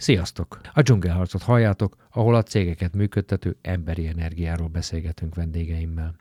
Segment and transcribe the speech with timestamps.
[0.00, 0.60] Sziasztok!
[0.72, 6.14] A dzsungelharcot halljátok, ahol a cégeket működtető emberi energiáról beszélgetünk vendégeimmel.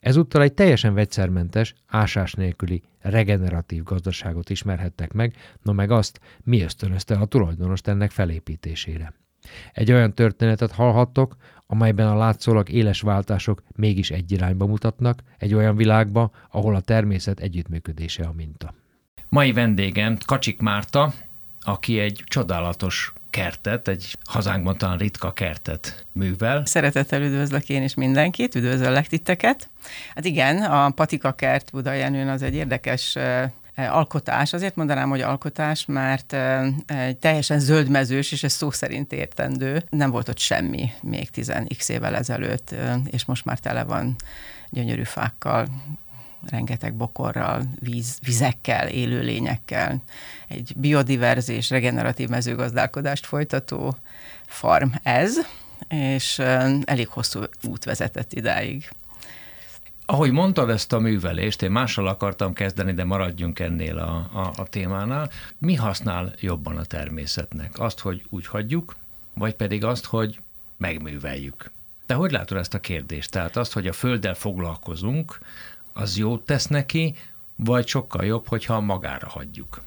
[0.00, 7.14] Ezúttal egy teljesen vegyszermentes, ásás nélküli, regeneratív gazdaságot ismerhettek meg, no meg azt, mi ösztönözte
[7.14, 9.14] a tulajdonost ennek felépítésére.
[9.72, 11.36] Egy olyan történetet hallhattok,
[11.66, 17.40] amelyben a látszólag éles váltások mégis egy irányba mutatnak, egy olyan világba, ahol a természet
[17.40, 18.74] együttműködése a minta.
[19.28, 21.12] Mai vendégem Kacsik Márta,
[21.62, 26.66] aki egy csodálatos kertet, egy hazánkban talán ritka kertet művel.
[26.66, 29.68] Szeretettel üdvözlök én is mindenkit, üdvözöllek titeket.
[30.14, 33.16] Hát igen, a Patika kert Budajenőn az egy érdekes
[33.76, 34.52] alkotás.
[34.52, 36.36] Azért mondanám, hogy alkotás, mert
[36.86, 39.84] egy teljesen zöldmezős, és ez szó szerint értendő.
[39.90, 42.74] Nem volt ott semmi még 10x évvel ezelőtt,
[43.10, 44.16] és most már tele van
[44.70, 45.66] gyönyörű fákkal,
[46.48, 50.02] rengeteg bokorral, víz, vizekkel, élőlényekkel,
[50.48, 53.96] egy biodiverzés, regeneratív mezőgazdálkodást folytató
[54.46, 55.36] farm ez,
[55.88, 56.38] és
[56.84, 58.90] elég hosszú út vezetett idáig.
[60.06, 64.64] Ahogy mondtad ezt a művelést, én mással akartam kezdeni, de maradjunk ennél a, a, a
[64.64, 65.30] témánál.
[65.58, 67.78] Mi használ jobban a természetnek?
[67.78, 68.96] Azt, hogy úgy hagyjuk,
[69.34, 70.40] vagy pedig azt, hogy
[70.76, 71.70] megműveljük?
[72.06, 73.30] Te hogy látod ezt a kérdést?
[73.30, 75.38] Tehát azt, hogy a földdel foglalkozunk,
[75.92, 77.14] az jót tesz neki,
[77.56, 79.82] vagy sokkal jobb, hogyha magára hagyjuk?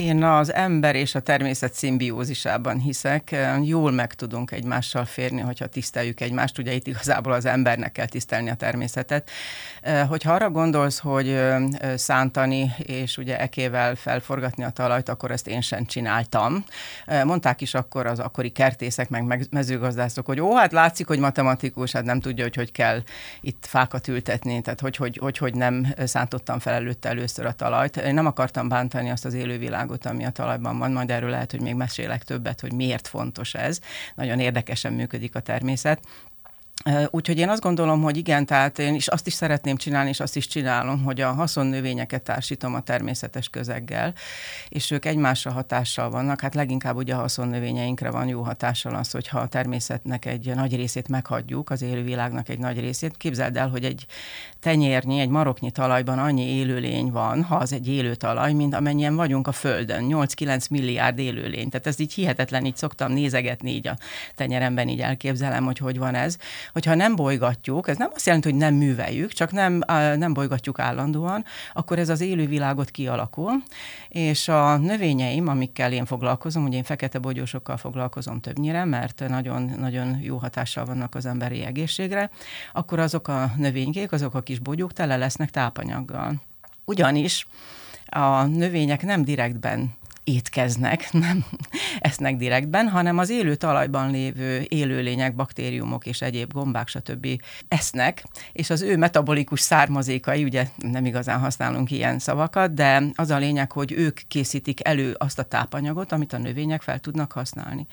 [0.00, 3.36] Én az ember és a természet szimbiózisában hiszek.
[3.62, 6.58] Jól meg tudunk egymással férni, hogyha tiszteljük egymást.
[6.58, 9.30] Ugye itt igazából az embernek kell tisztelni a természetet.
[10.08, 11.40] Hogyha arra gondolsz, hogy
[11.94, 16.64] szántani és ugye ekével felforgatni a talajt, akkor ezt én sem csináltam.
[17.24, 22.04] Mondták is akkor az akkori kertészek, meg mezőgazdászok, hogy ó, hát látszik, hogy matematikus, hát
[22.04, 23.02] nem tudja, hogy hogy kell
[23.40, 27.96] itt fákat ültetni, tehát hogy, hogy, hogy, hogy nem szántottam fel előtte először a talajt.
[27.96, 31.50] Én nem akartam bántani azt az élővilágot, világot, ami a talajban van, majd erről lehet,
[31.50, 33.80] hogy még mesélek többet, hogy miért fontos ez.
[34.14, 36.00] Nagyon érdekesen működik a természet.
[37.10, 40.36] Úgyhogy én azt gondolom, hogy igen, tehát én is azt is szeretném csinálni, és azt
[40.36, 44.14] is csinálom, hogy a haszonnövényeket társítom a természetes közeggel,
[44.68, 46.40] és ők egymásra hatással vannak.
[46.40, 51.08] Hát leginkább ugye a haszonnövényeinkre van jó hatással az, hogyha a természetnek egy nagy részét
[51.08, 53.16] meghagyjuk, az élővilágnak egy nagy részét.
[53.16, 54.06] Képzeld el, hogy egy
[54.60, 59.46] tenyérnyi, egy maroknyi talajban annyi élőlény van, ha az egy élő talaj, mint amennyien vagyunk
[59.46, 60.06] a Földön.
[60.08, 61.68] 8-9 milliárd élőlény.
[61.68, 63.96] Tehát ez így hihetetlen, így szoktam nézegetni így a
[64.34, 66.36] tenyeremben, így elképzelem, hogy hogy van ez
[66.72, 69.82] hogyha nem bolygatjuk, ez nem azt jelenti, hogy nem műveljük, csak nem,
[70.16, 73.52] nem bolygatjuk állandóan, akkor ez az élővilágot kialakul,
[74.08, 80.18] és a növényeim, amikkel én foglalkozom, ugye én fekete bogyósokkal foglalkozom többnyire, mert nagyon, nagyon
[80.20, 82.30] jó hatással vannak az emberi egészségre,
[82.72, 86.42] akkor azok a növénykék, azok a kis bogyók tele lesznek tápanyaggal.
[86.84, 87.46] Ugyanis
[88.06, 89.98] a növények nem direktben
[90.34, 91.44] étkeznek, nem
[91.98, 97.26] esznek direktben, hanem az élő talajban lévő élőlények, baktériumok és egyéb gombák, stb.
[97.68, 103.38] esznek, és az ő metabolikus származékai, ugye nem igazán használunk ilyen szavakat, de az a
[103.38, 107.86] lényeg, hogy ők készítik elő azt a tápanyagot, amit a növények fel tudnak használni.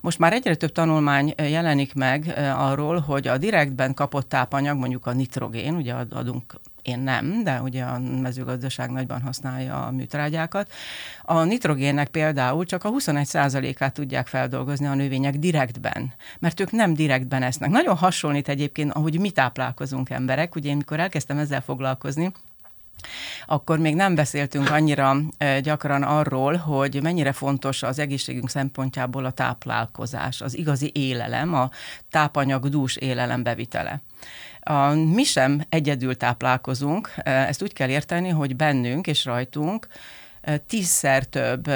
[0.00, 5.06] Most már egyre több tanulmány jelenik meg eh, arról, hogy a direktben kapott tápanyag, mondjuk
[5.06, 10.72] a nitrogén, ugye adunk én nem, de ugye a mezőgazdaság nagyban használja a műtrágyákat.
[11.22, 17.42] A nitrogénnek például csak a 21%-át tudják feldolgozni a növények direktben, mert ők nem direktben
[17.42, 17.70] esznek.
[17.70, 20.54] Nagyon hasonlít egyébként, ahogy mi táplálkozunk emberek.
[20.54, 22.32] Ugye én mikor elkezdtem ezzel foglalkozni,
[23.46, 25.16] akkor még nem beszéltünk annyira
[25.62, 31.70] gyakran arról, hogy mennyire fontos az egészségünk szempontjából a táplálkozás, az igazi élelem, a
[32.10, 34.02] tápanyag dús élelem bevitele.
[34.64, 39.86] A, mi sem egyedül táplálkozunk, ezt úgy kell érteni, hogy bennünk és rajtunk
[40.66, 41.70] tízszer több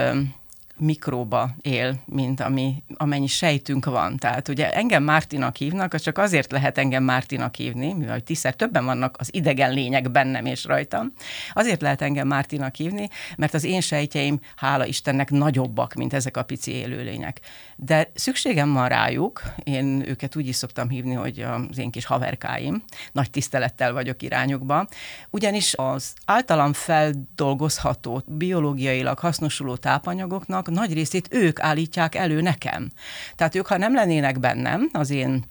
[0.79, 4.17] mikróba él, mint ami, amennyi sejtünk van.
[4.17, 8.85] Tehát ugye engem Mártinak hívnak, az csak azért lehet engem Mártinak hívni, mivel tízszer többen
[8.85, 11.13] vannak az idegen lények bennem és rajtam.
[11.53, 16.43] Azért lehet engem Mártinak hívni, mert az én sejtjeim, hála Istennek, nagyobbak, mint ezek a
[16.43, 17.41] pici élőlények.
[17.77, 21.41] De szükségem van rájuk, én őket úgy is szoktam hívni, hogy
[21.71, 24.87] az én kis haverkáim, nagy tisztelettel vagyok irányukba,
[25.31, 32.91] ugyanis az általam feldolgozható, biológiailag hasznosuló tápanyagoknak nagy részét ők állítják elő nekem.
[33.35, 35.45] Tehát ők, ha nem lennének bennem, az én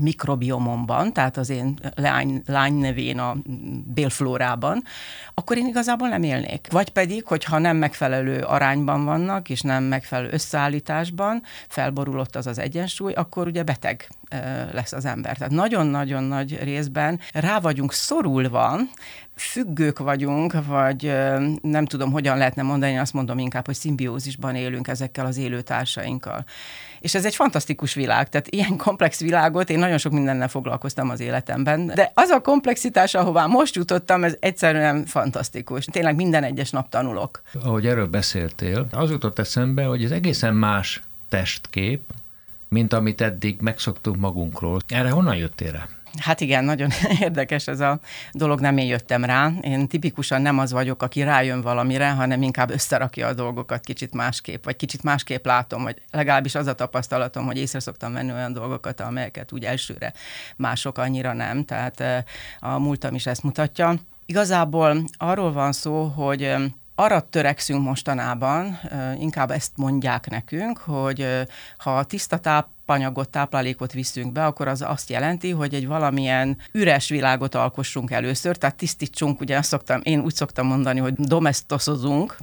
[0.00, 3.36] mikrobiomomban, tehát az én lány, lány nevén a
[3.94, 4.82] bélflórában,
[5.34, 6.66] akkor én igazából nem élnék.
[6.70, 13.12] Vagy pedig, hogyha nem megfelelő arányban vannak, és nem megfelelő összeállításban, felborulott az az egyensúly,
[13.12, 14.08] akkor ugye beteg
[14.72, 15.36] lesz az ember.
[15.36, 18.78] Tehát nagyon-nagyon nagy részben rá vagyunk szorulva,
[19.34, 21.12] függők vagyunk, vagy
[21.62, 26.44] nem tudom, hogyan lehetne mondani, azt mondom inkább, hogy szimbiózisban élünk ezekkel az élőtársainkkal.
[27.00, 31.20] És ez egy fantasztikus világ, tehát ilyen komplex világot én nagyon sok mindennel foglalkoztam az
[31.20, 35.84] életemben, de az a komplexitás, ahová most jutottam, ez egyszerűen fantasztikus.
[35.84, 37.42] Tényleg minden egyes nap tanulok.
[37.64, 42.02] Ahogy erről beszéltél, az jutott eszembe, hogy ez egészen más testkép,
[42.68, 44.78] mint amit eddig megszoktunk magunkról.
[44.88, 45.88] Erre honnan jöttél rá?
[46.18, 46.90] Hát igen, nagyon
[47.20, 48.00] érdekes ez a
[48.32, 49.52] dolog, nem én jöttem rá.
[49.60, 54.64] Én tipikusan nem az vagyok, aki rájön valamire, hanem inkább összerakja a dolgokat kicsit másképp,
[54.64, 59.00] vagy kicsit másképp látom, vagy legalábbis az a tapasztalatom, hogy észre szoktam venni olyan dolgokat,
[59.00, 60.12] amelyeket úgy elsőre
[60.56, 62.24] mások annyira nem, tehát eh,
[62.60, 63.94] a múltam is ezt mutatja.
[64.26, 66.62] Igazából arról van szó, hogy eh,
[66.94, 71.46] arra törekszünk mostanában, eh, inkább ezt mondják nekünk, hogy
[71.76, 77.08] ha tiszta táp tápanyagot, táplálékot viszünk be, akkor az azt jelenti, hogy egy valamilyen üres
[77.08, 82.36] világot alkossunk először, tehát tisztítsunk, ugye azt szoktam, én úgy szoktam mondani, hogy domestosozunk,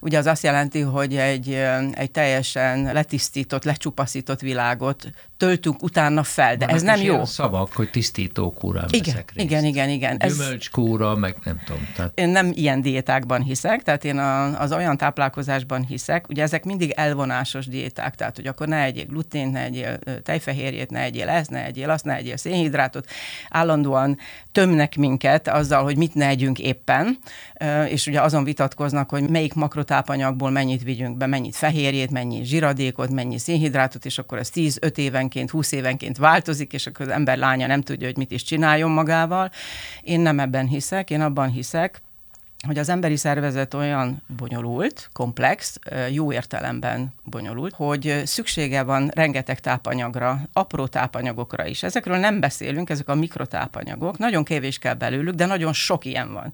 [0.00, 1.52] Ugye az azt jelenti, hogy egy,
[1.92, 7.24] egy teljesen letisztított, lecsupaszított világot töltünk utána fel, de Van ez nem jó.
[7.24, 10.18] szavak, hogy tisztító kúra igen, igen, igen, igen.
[10.18, 11.88] Gyümölcskúra, meg nem tudom.
[11.96, 12.12] Tehát...
[12.14, 16.90] Én nem ilyen diétákban hiszek, tehát én a, az olyan táplálkozásban hiszek, ugye ezek mindig
[16.90, 19.73] elvonásos diéták, tehát hogy akkor ne egyél glutén, ne egyél
[20.22, 23.08] tejfehérjét, ne egyél ezt, ne egyél azt, ne egyél szénhidrátot,
[23.48, 24.18] állandóan
[24.52, 27.18] tömnek minket azzal, hogy mit ne együnk éppen,
[27.88, 33.38] és ugye azon vitatkoznak, hogy melyik makrotápanyagból mennyit vigyünk be, mennyit fehérjét, mennyi zsiradékot, mennyi
[33.38, 37.80] szénhidrátot, és akkor ez 10-5 évenként, 20 évenként változik, és akkor az ember lánya nem
[37.80, 39.50] tudja, hogy mit is csináljon magával.
[40.02, 42.02] Én nem ebben hiszek, én abban hiszek,
[42.66, 45.78] hogy az emberi szervezet olyan bonyolult, komplex,
[46.10, 51.82] jó értelemben bonyolult, hogy szüksége van rengeteg tápanyagra, apró tápanyagokra is.
[51.82, 56.52] Ezekről nem beszélünk, ezek a mikrotápanyagok, nagyon kevés kell belőlük, de nagyon sok ilyen van.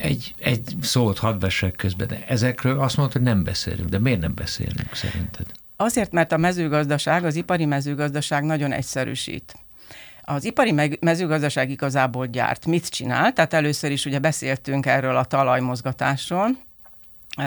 [0.00, 4.20] Egy, egy szót hadd vessek közben, de ezekről azt mondod, hogy nem beszélünk, de miért
[4.20, 5.46] nem beszélünk szerinted?
[5.76, 9.54] Azért, mert a mezőgazdaság, az ipari mezőgazdaság nagyon egyszerűsít.
[10.34, 12.66] Az ipari mezőgazdaság igazából gyárt.
[12.66, 13.32] Mit csinál?
[13.32, 16.48] Tehát először is ugye beszéltünk erről a talajmozgatásról,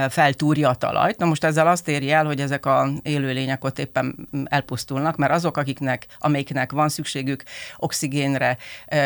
[0.10, 1.18] feltúrja a talajt.
[1.18, 5.58] Na most ezzel azt éri el, hogy ezek a élőlények ott éppen elpusztulnak, mert azok,
[5.58, 7.44] akiknek, amelyiknek van szükségük
[7.78, 8.58] oxigénre,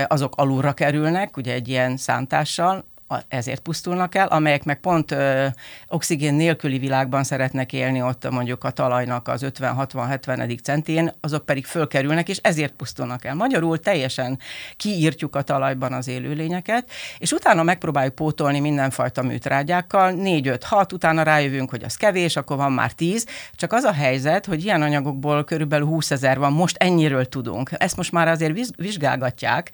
[0.08, 2.86] azok alulra kerülnek, ugye egy ilyen szántással,
[3.28, 5.48] ezért pusztulnak el, amelyek meg pont ö,
[5.88, 10.62] oxigén nélküli világban szeretnek élni ott mondjuk a talajnak az 50-60-70.
[10.62, 13.36] centén, azok pedig fölkerülnek, és ezért pusztulnak el.
[13.36, 14.40] Magyarul teljesen
[14.78, 21.84] kiírtjuk a talajban az élőlényeket, és utána megpróbáljuk pótolni mindenfajta műtrágyákkal, 4-5-6, utána rájövünk, hogy
[21.84, 26.12] az kevés, akkor van már 10, csak az a helyzet, hogy ilyen anyagokból körülbelül 20
[26.12, 27.70] ezer van, most ennyiről tudunk.
[27.78, 29.72] Ezt most már azért vizsgálgatják,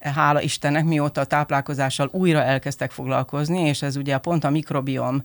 [0.00, 5.22] hála Istennek, mióta a táplálkozással újra elkezd elkezdtek foglalkozni, és ez ugye pont a mikrobiom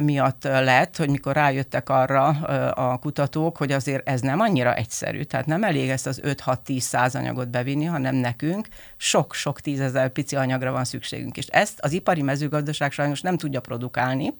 [0.00, 2.26] miatt lett, hogy mikor rájöttek arra
[2.70, 7.48] a kutatók, hogy azért ez nem annyira egyszerű, tehát nem elég ezt az 5-6-10 százanyagot
[7.48, 11.36] bevinni, hanem nekünk sok-sok tízezer pici anyagra van szükségünk.
[11.36, 14.34] És ezt az ipari mezőgazdaság sajnos nem tudja produkálni,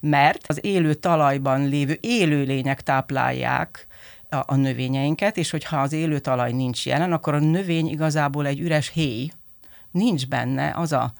[0.00, 3.86] mert az élő talajban lévő élőlények táplálják
[4.28, 8.60] a, a növényeinket, és hogyha az élő talaj nincs jelen, akkor a növény igazából egy
[8.60, 9.30] üres héj,
[9.90, 11.12] nincs benne az a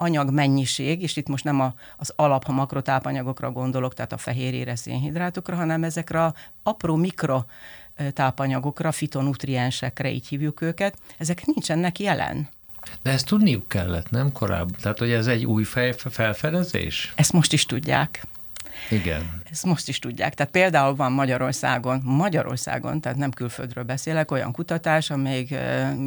[0.00, 5.56] anyagmennyiség, és itt most nem a, az alap, ha makrotápanyagokra gondolok, tehát a fehérjére, szénhidrátokra,
[5.56, 7.44] hanem ezekre a apró mikro
[8.12, 12.48] tápanyagokra, fitonutriensekre, így hívjuk őket, ezek nincsenek jelen.
[13.02, 14.76] De ezt tudniuk kellett, nem korábban?
[14.82, 15.64] Tehát, hogy ez egy új
[16.10, 17.12] felfedezés?
[17.16, 18.26] Ezt most is tudják.
[18.90, 19.42] Igen.
[19.50, 20.34] Ezt most is tudják.
[20.34, 25.54] Tehát például van Magyarországon, Magyarországon, tehát nem külföldről beszélek, olyan kutatás, amelyik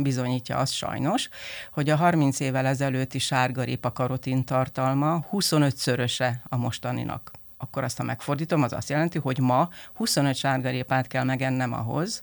[0.01, 1.29] bizonyítja azt sajnos,
[1.71, 8.63] hogy a 30 évvel ezelőtti sárgarépa karotin tartalma 25-szöröse a mostaninak akkor azt, ha megfordítom,
[8.63, 12.21] az azt jelenti, hogy ma 25 sárgarépát kell megennem ahhoz,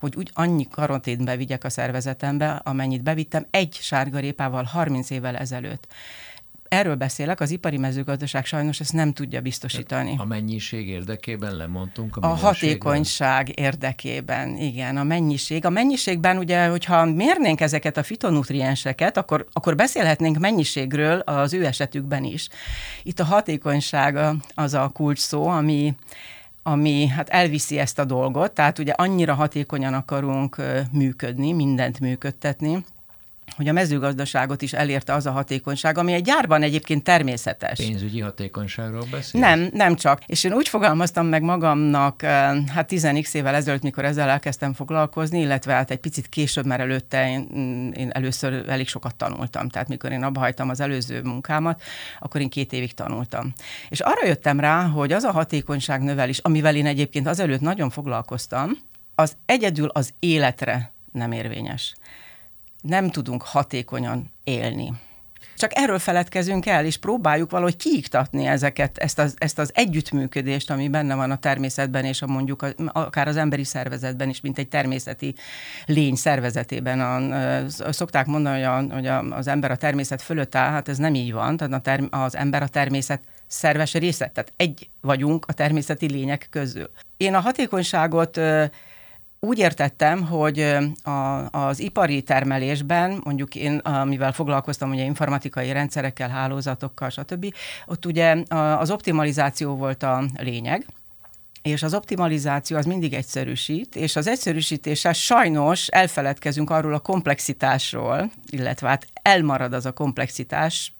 [0.00, 5.86] hogy úgy annyi karotint bevigyek a szervezetembe, amennyit bevittem egy sárgarépával 30 évvel ezelőtt
[6.68, 10.14] erről beszélek, az ipari mezőgazdaság sajnos ezt nem tudja biztosítani.
[10.18, 15.64] A mennyiség érdekében lemondtunk a A hatékonyság érdekében, igen, a mennyiség.
[15.64, 22.24] A mennyiségben ugye, hogyha mérnénk ezeket a fitonutrienseket, akkor, akkor beszélhetnénk mennyiségről az ő esetükben
[22.24, 22.48] is.
[23.02, 24.18] Itt a hatékonyság
[24.54, 25.94] az a kulcs szó, ami
[26.62, 32.84] ami hát elviszi ezt a dolgot, tehát ugye annyira hatékonyan akarunk működni, mindent működtetni,
[33.56, 37.78] hogy a mezőgazdaságot is elérte az a hatékonyság, ami egy gyárban egyébként természetes.
[37.78, 39.40] Pénzügyi hatékonyságról beszél?
[39.40, 40.22] Nem, nem csak.
[40.26, 45.40] És én úgy fogalmaztam meg magamnak, eh, hát 10 évvel ezelőtt, mikor ezzel elkezdtem foglalkozni,
[45.40, 49.68] illetve hát egy picit később, mert előtte én, én először elég sokat tanultam.
[49.68, 51.82] Tehát mikor én abba hagytam az előző munkámat,
[52.20, 53.52] akkor én két évig tanultam.
[53.88, 58.70] És arra jöttem rá, hogy az a hatékonyság növelés, amivel én egyébként azelőtt nagyon foglalkoztam,
[59.14, 61.94] az egyedül az életre nem érvényes
[62.86, 64.92] nem tudunk hatékonyan élni.
[65.56, 70.88] Csak erről feledkezünk el, és próbáljuk valahogy kiiktatni ezeket, ezt az, ezt az együttműködést, ami
[70.88, 74.68] benne van a természetben, és a mondjuk a, akár az emberi szervezetben is, mint egy
[74.68, 75.34] természeti
[75.86, 77.00] lény szervezetében.
[77.00, 77.16] A,
[77.84, 80.98] a, szokták mondani, hogy, a, hogy a, az ember a természet fölött áll, hát ez
[80.98, 85.44] nem így van, tehát a ter, az ember a természet szerves része, tehát egy vagyunk
[85.48, 86.90] a természeti lények közül.
[87.16, 88.40] Én a hatékonyságot
[89.40, 90.60] úgy értettem, hogy
[91.02, 97.54] a, az ipari termelésben, mondjuk én, amivel foglalkoztam, ugye informatikai rendszerekkel, hálózatokkal, stb.,
[97.86, 98.42] ott ugye
[98.78, 100.86] az optimalizáció volt a lényeg,
[101.62, 108.88] és az optimalizáció az mindig egyszerűsít, és az egyszerűsítéssel sajnos elfeledkezünk arról a komplexitásról, illetve
[108.88, 110.95] hát elmarad az a komplexitás,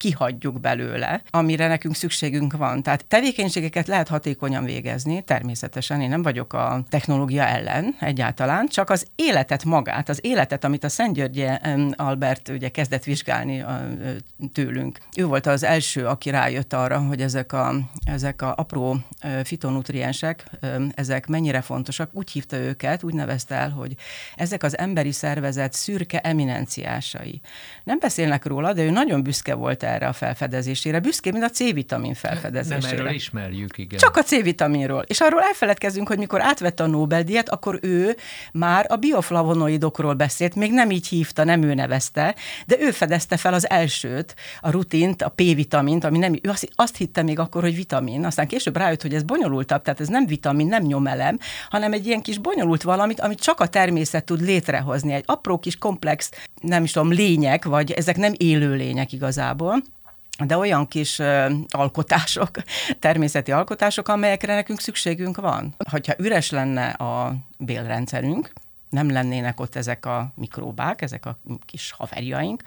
[0.00, 2.82] kihagyjuk belőle, amire nekünk szükségünk van.
[2.82, 9.06] Tehát tevékenységeket lehet hatékonyan végezni, természetesen én nem vagyok a technológia ellen egyáltalán, csak az
[9.14, 11.46] életet magát, az életet, amit a Szent György
[11.96, 13.64] Albert ugye kezdett vizsgálni
[14.52, 14.98] tőlünk.
[15.16, 18.96] Ő volt az első, aki rájött arra, hogy ezek a, ezek a apró
[19.44, 20.44] fitonutriensek,
[20.94, 22.10] ezek mennyire fontosak.
[22.12, 23.96] Úgy hívta őket, úgy nevezte el, hogy
[24.36, 27.40] ezek az emberi szervezet szürke eminenciásai.
[27.84, 31.00] Nem beszélnek róla, de ő nagyon büszke volt erre a felfedezésére.
[31.00, 32.80] Büszké, mint a C-vitamin felfedezésére.
[32.80, 33.98] Nem erről ismerjük, igen.
[33.98, 35.04] Csak a C-vitaminról.
[35.06, 38.16] És arról elfeledkezünk, hogy mikor átvette a Nobel-díjat, akkor ő
[38.52, 42.34] már a bioflavonoidokról beszélt, még nem így hívta, nem ő nevezte,
[42.66, 46.96] de ő fedezte fel az elsőt, a rutint, a P-vitamint, ami nem, ő azt, azt
[46.96, 48.24] hitte még akkor, hogy vitamin.
[48.24, 51.38] Aztán később rájött, hogy ez bonyolultabb, tehát ez nem vitamin, nem nyomelem,
[51.70, 55.12] hanem egy ilyen kis bonyolult valamit, amit csak a természet tud létrehozni.
[55.12, 56.30] Egy apró kis komplex,
[56.60, 59.79] nem is tudom, lények, vagy ezek nem élő lények igazából
[60.44, 62.50] de olyan kis uh, alkotások,
[62.98, 65.74] természeti alkotások, amelyekre nekünk szükségünk van.
[65.90, 68.52] Hogyha üres lenne a bélrendszerünk,
[68.90, 72.62] nem lennének ott ezek a mikróbák, ezek a kis haverjaink,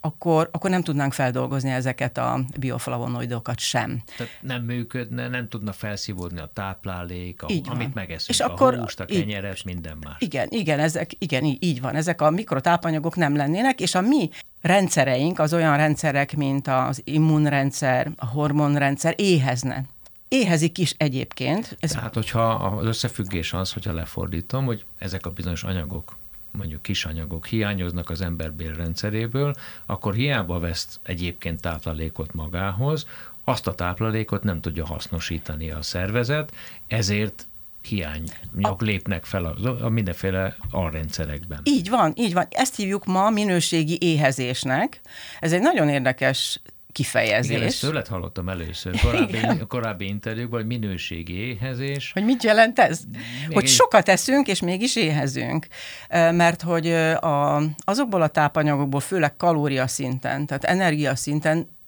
[0.00, 4.02] akkor, akkor nem tudnánk feldolgozni ezeket a bioflavonoidokat sem.
[4.16, 8.78] Tehát nem működne, nem tudna felszívódni a táplálék, a, így amit megeszünk, és a akkor,
[8.78, 10.16] húst, a kenyeret, minden más.
[10.18, 11.94] Igen, igen, ezek, igen, így, így van.
[11.94, 18.10] Ezek a mikrotápanyagok nem lennének, és a mi rendszereink, az olyan rendszerek, mint az immunrendszer,
[18.16, 19.84] a hormonrendszer éhezne
[20.30, 21.76] éhezik is egyébként.
[21.80, 21.90] Ez...
[21.90, 26.18] Tehát, hogyha az összefüggés az, hogyha lefordítom, hogy ezek a bizonyos anyagok
[26.50, 29.54] mondjuk kisanyagok hiányoznak az ember bélrendszeréből,
[29.86, 33.06] akkor hiába vesz egyébként táplálékot magához,
[33.44, 36.52] azt a táplálékot nem tudja hasznosítani a szervezet,
[36.86, 37.46] ezért
[37.82, 41.60] hiányok lépnek fel a, a mindenféle alrendszerekben.
[41.64, 42.46] Így van, így van.
[42.50, 45.00] Ezt hívjuk ma minőségi éhezésnek.
[45.40, 46.60] Ez egy nagyon érdekes
[46.92, 47.50] kifejezés.
[47.50, 52.12] Igen, ezt tőled hallottam először korábbi, korábbi interjúkban, hogy minőségi éhezés.
[52.12, 53.00] Hogy mit jelent ez?
[53.46, 55.66] Még hogy sokat eszünk, és mégis éhezünk.
[56.10, 61.78] Mert hogy a, azokból a tápanyagokból, főleg kalória szinten, tehát energia szinten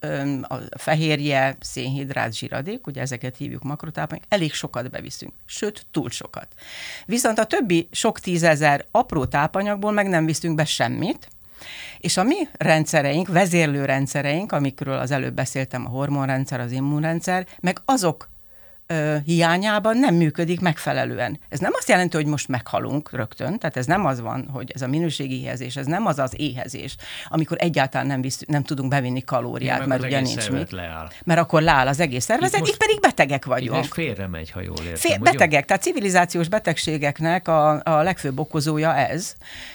[0.43, 6.47] a fehérje, szénhidrát, zsíradék, ugye ezeket hívjuk makrotápanyag, elég sokat beviszünk, sőt, túl sokat.
[7.07, 11.29] Viszont a többi sok tízezer apró tápanyagból meg nem viszünk be semmit,
[11.99, 17.79] és a mi rendszereink, vezérlő rendszereink, amikről az előbb beszéltem, a hormonrendszer, az immunrendszer, meg
[17.85, 18.31] azok
[18.93, 21.39] ö, hiányában nem működik megfelelően.
[21.49, 24.83] Ez nem azt jelenti, hogy most meghalunk rögtön, tehát ez nem az van, hogy ez
[24.83, 26.97] a minőségi éhezés, ez nem az az éhezés,
[27.29, 30.71] amikor egyáltalán nem, visz, nem tudunk bevinni kalóriát, Igen, mert ugye nincs mit.
[30.71, 31.09] Leáll.
[31.25, 33.85] Mert akkor leáll az egész szervezet, itt, itt pedig betegek vagyunk.
[33.85, 34.95] És félre megy, ha jól értem.
[34.95, 39.35] Fél, betegek, tehát civilizációs betegségeknek a, a legfőbb okozója ez,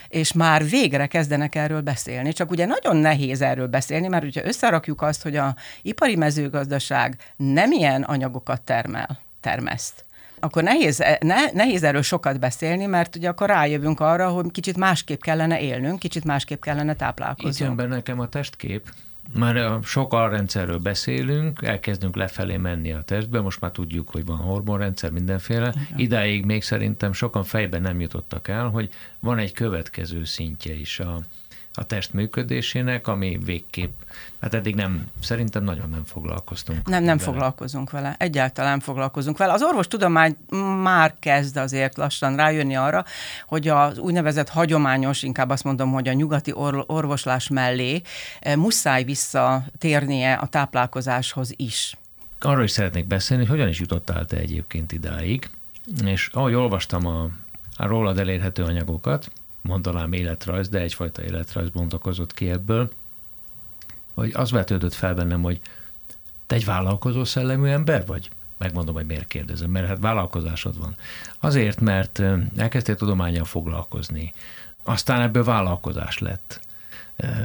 [0.10, 2.34] és már végre kezdenek erről beszélni.
[2.34, 7.72] Csak ugye nagyon nehéz erről beszélni, mert ugye összerakjuk azt, hogy a ipari mezőgazdaság nem
[7.72, 10.06] ilyen anyagokat termel, termeszt
[10.40, 15.22] akkor nehéz, ne, nehéz erről sokat beszélni, mert ugye akkor rájövünk arra, hogy kicsit másképp
[15.22, 17.56] kellene élnünk, kicsit másképp kellene táplálkoznunk.
[17.56, 18.90] Itt jön be nekem a testkép,
[19.34, 25.12] már sok alrendszerről beszélünk, elkezdünk lefelé menni a testbe, most már tudjuk, hogy van hormonrendszer,
[25.12, 25.74] mindenféle.
[25.86, 26.00] Igen.
[26.00, 31.20] Idáig még szerintem sokan fejben nem jutottak el, hogy van egy következő szintje is a,
[31.78, 33.92] a test működésének, ami végképp,
[34.42, 36.88] hát eddig nem, szerintem nagyon nem foglalkoztunk.
[36.88, 37.30] Nem, nem vele.
[37.30, 39.54] foglalkozunk vele, egyáltalán foglalkozunk vele.
[39.54, 40.38] Az orvostudomány
[40.82, 43.06] már kezd azért lassan rájönni arra,
[43.48, 48.02] hogy az úgynevezett hagyományos, inkább azt mondom, hogy a nyugati or- orvoslás mellé
[48.40, 51.98] eh, muszáj visszatérnie a táplálkozáshoz is.
[52.40, 55.50] Arról is szeretnék beszélni, hogy hogyan is jutottál te egyébként idáig,
[56.06, 57.30] és ahogy olvastam a,
[57.78, 59.32] a rólad elérhető anyagokat,
[59.68, 62.92] mondanám életrajz, de egyfajta életrajz bontakozott ki ebből,
[64.14, 65.60] hogy az vetődött fel bennem, hogy
[66.48, 68.30] te egy vállalkozó szellemű ember vagy?
[68.58, 70.96] Megmondom, hogy miért kérdezem, mert hát vállalkozásod van.
[71.40, 72.22] Azért, mert
[72.56, 74.34] elkezdtél tudományjal foglalkozni,
[74.84, 76.62] aztán ebből vállalkozás lett.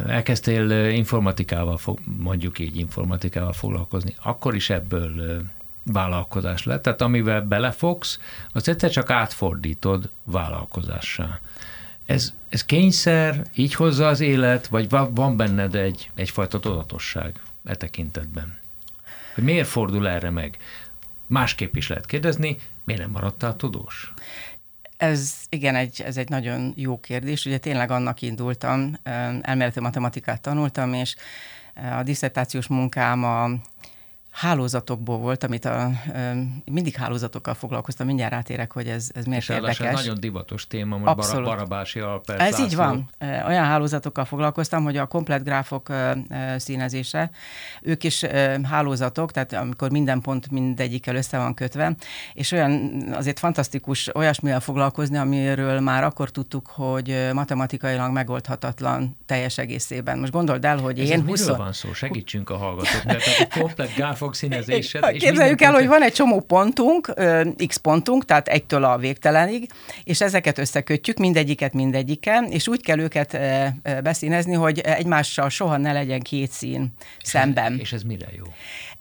[0.07, 1.79] Elkezdtél informatikával,
[2.19, 5.43] mondjuk így informatikával foglalkozni, akkor is ebből
[5.83, 6.83] vállalkozás lett.
[6.83, 8.19] Tehát amivel belefogsz,
[8.53, 11.41] az egyszer csak átfordítod vállalkozássá.
[12.07, 18.59] Ez, ez kényszer, így hozza az élet, vagy van benned egy, egyfajta tudatosság e tekintetben?
[19.35, 20.59] Hogy miért fordul erre meg?
[21.27, 24.13] Másképp is lehet kérdezni, miért nem maradtál tudós?
[24.97, 27.47] Ez igen, egy, ez egy nagyon jó kérdés.
[27.47, 28.99] Ugye tényleg annak indultam,
[29.43, 31.15] elméleti matematikát tanultam, és
[31.99, 33.51] a diszertációs munkám a
[34.33, 35.91] hálózatokból volt, amit a,
[36.65, 39.81] mindig hálózatokkal foglalkoztam, mindjárt rátérek, hogy ez, ez miért És érdekes.
[39.81, 41.45] Ez nagyon divatos téma, most Abszolút.
[41.45, 42.41] Barabási Alper.
[42.41, 43.11] Ez így van.
[43.21, 45.89] Olyan hálózatokkal foglalkoztam, hogy a komplet gráfok
[46.57, 47.31] színezése,
[47.83, 48.25] ők is
[48.63, 51.95] hálózatok, tehát amikor minden pont mindegyikkel össze van kötve,
[52.33, 60.19] és olyan azért fantasztikus olyasmivel foglalkozni, amiről már akkor tudtuk, hogy matematikailag megoldhatatlan teljes egészében.
[60.19, 61.21] Most gondold el, hogy ez én...
[61.21, 61.47] Ez 20...
[61.47, 61.93] van szó?
[61.93, 63.21] Segítsünk a hallgatóknak.
[63.39, 65.13] a komplet gráfok fog színezésed.
[65.13, 67.15] Képzeljük el, hogy van egy csomó pontunk,
[67.67, 69.71] x pontunk, tehát egytől a végtelenig,
[70.05, 73.39] és ezeket összekötjük, mindegyiket mindegyikkel, és úgy kell őket
[74.03, 77.79] beszínezni, hogy egymással soha ne legyen két szín és szemben.
[77.79, 78.45] És ez mire jó?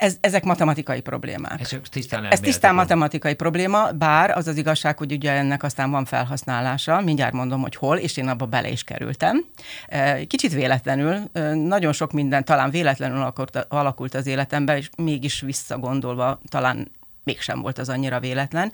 [0.01, 1.59] Ez, ezek matematikai problémák.
[1.59, 6.05] Ez, tisztán ez tisztán matematikai probléma, bár az az igazság, hogy ugye ennek aztán van
[6.05, 9.45] felhasználása, mindjárt mondom, hogy hol, és én abba bele is kerültem.
[10.27, 11.19] Kicsit véletlenül,
[11.53, 13.33] nagyon sok minden talán véletlenül
[13.67, 16.91] alakult az életemben, és mégis visszagondolva talán
[17.23, 18.71] mégsem volt az annyira véletlen.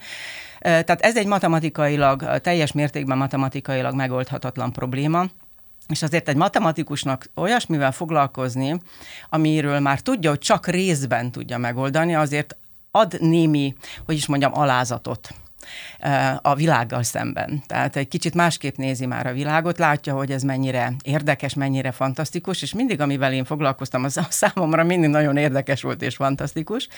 [0.60, 5.26] Tehát ez egy matematikailag, teljes mértékben matematikailag megoldhatatlan probléma,
[5.88, 8.80] és azért egy matematikusnak olyasmivel foglalkozni,
[9.28, 12.56] amiről már tudja, hogy csak részben tudja megoldani, azért
[12.90, 13.74] ad némi,
[14.06, 15.34] hogy is mondjam, alázatot
[16.42, 17.62] a világgal szemben.
[17.66, 22.62] Tehát egy kicsit másképp nézi már a világot, látja, hogy ez mennyire érdekes, mennyire fantasztikus,
[22.62, 26.88] és mindig, amivel én foglalkoztam, az a számomra mindig nagyon érdekes volt és fantasztikus.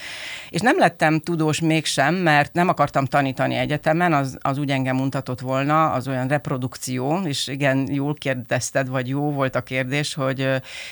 [0.49, 5.39] És nem lettem tudós mégsem, mert nem akartam tanítani egyetemen, az, az úgy engem mutatott
[5.39, 10.47] volna, az olyan reprodukció, és igen, jól kérdezted, vagy jó volt a kérdés, hogy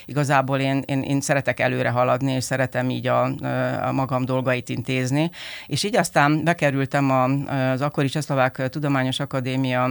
[0.06, 3.24] igazából én, én, én szeretek előre haladni, és szeretem így a,
[3.88, 5.32] a magam dolgait intézni,
[5.68, 7.24] és így aztán bekerültem a,
[7.72, 9.90] az akkori Csehszlovák Tudományos Akadémia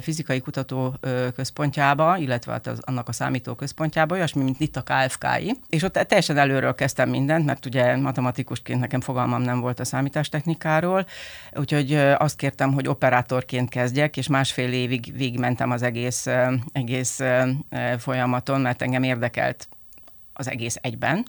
[0.00, 0.94] fizikai kutató
[1.34, 5.92] központjába, illetve hát az, annak a számító központjába, olyasmi, mint itt a KFKI, és ott
[5.92, 11.06] teljesen előről kezdtem mindent, mert ugye matematikusként nekem fogalmam nem volt a számítástechnikáról,
[11.52, 16.26] úgyhogy azt kértem, hogy operátorként kezdjek, és másfél évig végigmentem az egész,
[16.72, 17.20] egész
[17.98, 19.68] folyamaton, mert engem érdekelt
[20.32, 21.24] az egész egyben.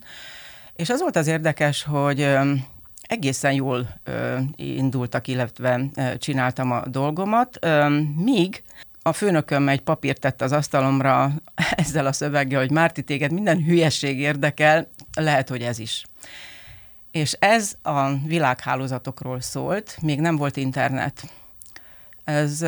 [0.72, 2.38] És az volt az érdekes, hogy
[3.08, 8.62] egészen jól ö, indultak, illetve ö, csináltam a dolgomat, ö, míg
[9.02, 11.32] a főnököm egy papírt tett az asztalomra
[11.82, 16.04] ezzel a szöveggel, hogy Márti, téged minden hülyesség érdekel, lehet, hogy ez is.
[17.10, 21.30] És ez a világhálózatokról szólt, még nem volt internet.
[22.24, 22.64] Ez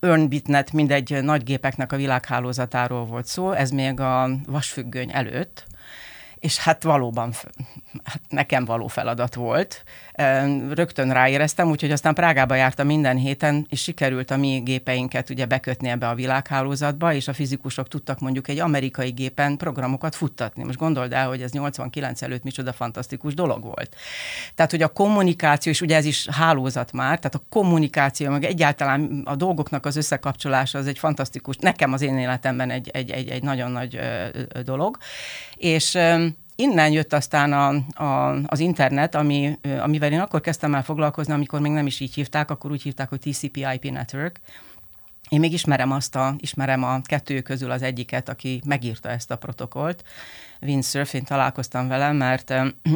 [0.00, 5.66] Earnbitnet, mindegy nagy gépeknek a világhálózatáról volt szó, ez még a vasfüggöny előtt,
[6.40, 7.32] és hát valóban
[8.04, 9.84] hát nekem való feladat volt.
[10.70, 15.88] Rögtön ráéreztem, úgyhogy aztán Prágába jártam minden héten, és sikerült a mi gépeinket ugye bekötni
[15.88, 20.64] ebbe a világhálózatba, és a fizikusok tudtak mondjuk egy amerikai gépen programokat futtatni.
[20.64, 23.96] Most gondold el, hogy ez 89 előtt micsoda fantasztikus dolog volt.
[24.54, 29.22] Tehát, hogy a kommunikáció, és ugye ez is hálózat már, tehát a kommunikáció, meg egyáltalán
[29.24, 33.42] a dolgoknak az összekapcsolása az egy fantasztikus, nekem az én életemben egy, egy, egy, egy
[33.42, 33.98] nagyon nagy
[34.64, 34.98] dolog.
[35.56, 35.98] És
[36.60, 37.68] innen jött aztán a,
[38.04, 42.14] a, az internet, ami, amivel én akkor kezdtem el foglalkozni, amikor még nem is így
[42.14, 44.40] hívták, akkor úgy hívták, hogy TCP/IP Network.
[45.28, 49.36] Én még ismerem azt a, ismerem a kettő közül az egyiket, aki megírta ezt a
[49.36, 50.04] protokollt.
[50.60, 52.54] Windsurf, én találkoztam vele, mert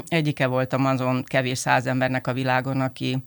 [0.08, 3.24] egyike voltam azon kevés száz embernek a világon, aki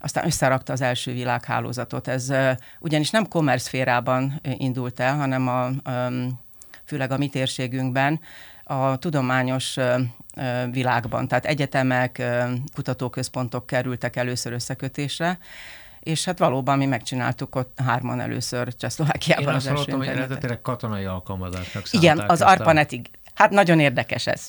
[0.00, 2.08] aztán összerakta az első világhálózatot.
[2.08, 2.32] Ez
[2.80, 5.68] ugyanis nem kommerszférában indult el, hanem a,
[6.84, 8.20] főleg a mi térségünkben
[8.66, 9.76] a tudományos
[10.70, 11.28] világban.
[11.28, 12.22] Tehát egyetemek,
[12.74, 15.38] kutatóközpontok kerültek először összekötésre,
[16.00, 19.48] és hát valóban mi megcsináltuk ott hárman először Csehszlovákiában.
[19.48, 22.94] Én azt hallottam, hogy eredetileg katonai alkalmazásnak Igen, az ARPANET,
[23.36, 24.48] Hát nagyon érdekes ez.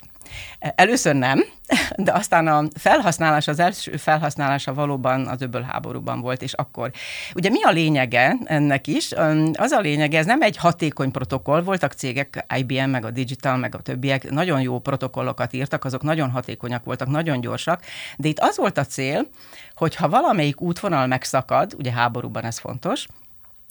[0.60, 1.44] Először nem,
[1.96, 6.92] de aztán a felhasználás, az első felhasználása valóban az öböl háborúban volt, és akkor.
[7.36, 9.12] Ugye mi a lényege ennek is?
[9.54, 13.76] Az a lényege, ez nem egy hatékony protokoll, voltak cégek, IBM, meg a Digital, meg
[13.76, 17.82] a többiek, nagyon jó protokollokat írtak, azok nagyon hatékonyak voltak, nagyon gyorsak,
[18.18, 19.28] de itt az volt a cél,
[19.76, 23.06] hogy ha valamelyik útvonal megszakad, ugye háborúban ez fontos,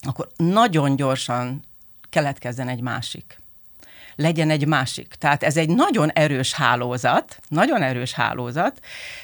[0.03, 1.63] akkor nagyon gyorsan
[2.11, 3.39] keletkezzen egy másik
[4.17, 5.15] legyen egy másik.
[5.19, 8.81] Tehát ez egy nagyon erős hálózat, nagyon erős hálózat.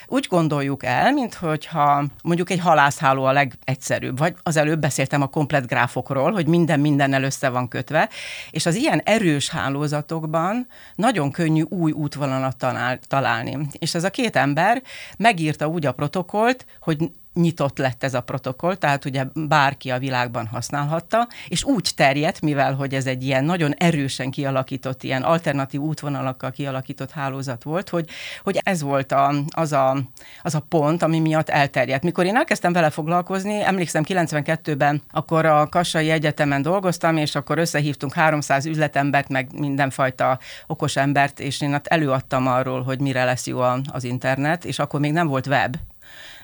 [0.06, 5.26] Úgy gondoljuk el, mint hogyha mondjuk egy halászháló a legegyszerűbb, vagy az előbb beszéltem a
[5.26, 8.08] komplet gráfokról, hogy minden mindennel össze van kötve,
[8.50, 13.58] és az ilyen erős hálózatokban nagyon könnyű új útvonalat talál, találni.
[13.78, 14.82] És ez a két ember
[15.16, 20.46] megírta úgy a protokollt, hogy nyitott lett ez a protokoll, tehát ugye bárki a világban
[20.46, 26.50] használhatta, és úgy terjedt, mivel hogy ez egy ilyen nagyon erősen kialakított, ilyen alternatív útvonalakkal
[26.50, 28.08] kialakított hálózat volt, hogy,
[28.42, 29.96] hogy ez volt a, az, a,
[30.42, 32.02] az a pont, ami miatt elterjedt.
[32.02, 38.12] Mikor én elkezdtem vele foglalkozni, emlékszem 92-ben, akkor a Kassai Egyetemen dolgoztam, és akkor összehívtunk
[38.12, 43.60] 300 üzletembert, meg mindenfajta okos embert, és én ott előadtam arról, hogy mire lesz jó
[43.92, 45.76] az internet, és akkor még nem volt web,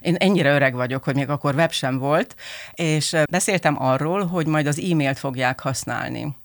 [0.01, 2.35] én ennyire öreg vagyok, hogy még akkor web sem volt,
[2.73, 6.37] és beszéltem arról, hogy majd az e-mailt fogják használni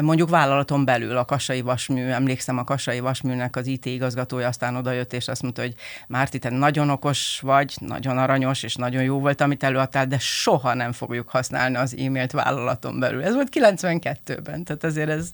[0.00, 5.12] mondjuk vállalaton belül a Kassai Vasmű, emlékszem a Kassai Vasműnek az IT igazgatója aztán odajött,
[5.12, 5.74] és azt mondta, hogy
[6.08, 10.74] Márti, te nagyon okos vagy, nagyon aranyos, és nagyon jó volt, amit előadtál, de soha
[10.74, 13.22] nem fogjuk használni az e-mailt vállalaton belül.
[13.22, 15.30] Ez volt 92-ben, tehát azért ez,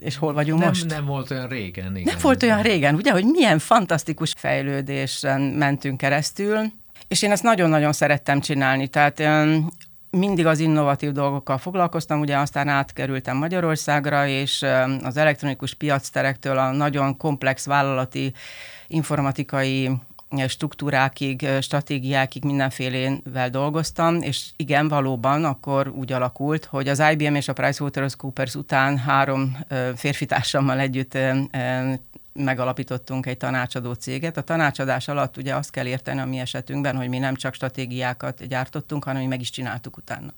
[0.00, 0.86] és hol vagyunk nem, most?
[0.86, 1.96] Nem volt olyan régen.
[1.96, 2.12] Igen.
[2.12, 6.72] Nem volt olyan régen, ugye, hogy milyen fantasztikus fejlődésen mentünk keresztül,
[7.08, 9.22] és én ezt nagyon-nagyon szerettem csinálni, tehát
[10.16, 14.64] mindig az innovatív dolgokkal foglalkoztam, ugye aztán átkerültem Magyarországra, és
[15.02, 18.32] az elektronikus piacterektől a nagyon komplex vállalati
[18.86, 19.90] informatikai
[20.48, 27.52] struktúrákig, stratégiákig mindenfélével dolgoztam, és igen, valóban akkor úgy alakult, hogy az IBM és a
[27.52, 29.56] PricewaterhouseCoopers után három
[29.94, 31.18] férfitársammal együtt
[32.36, 34.36] megalapítottunk egy tanácsadó céget.
[34.36, 38.46] A tanácsadás alatt ugye azt kell érteni a mi esetünkben, hogy mi nem csak stratégiákat
[38.46, 40.32] gyártottunk, hanem mi meg is csináltuk utána.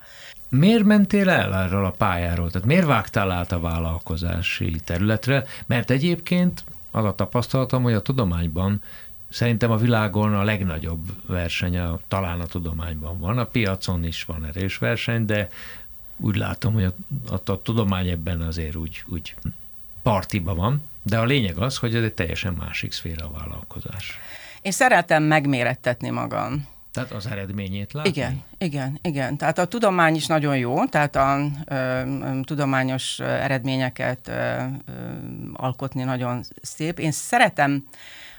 [0.49, 2.51] Miért mentél el erről a pályáról?
[2.51, 5.45] Tehát miért vágtál át a vállalkozási területre?
[5.67, 8.81] Mert egyébként az a tapasztalatom, hogy a tudományban
[9.29, 13.39] Szerintem a világon a legnagyobb verseny a, talán a tudományban van.
[13.39, 15.49] A piacon is van erős verseny, de
[16.17, 16.93] úgy látom, hogy a,
[17.35, 19.35] a, a tudomány ebben azért úgy, úgy
[20.09, 20.83] partiba van.
[21.03, 24.19] De a lényeg az, hogy ez egy teljesen másik szféra a vállalkozás.
[24.63, 26.69] Én szeretem megmérettetni magam.
[26.93, 28.11] Tehát az eredményét látni?
[28.11, 29.37] Igen, igen, igen.
[29.37, 32.03] Tehát a tudomány is nagyon jó, tehát a ö,
[32.43, 34.63] tudományos eredményeket ö, ö,
[35.53, 36.99] alkotni nagyon szép.
[36.99, 37.85] Én szeretem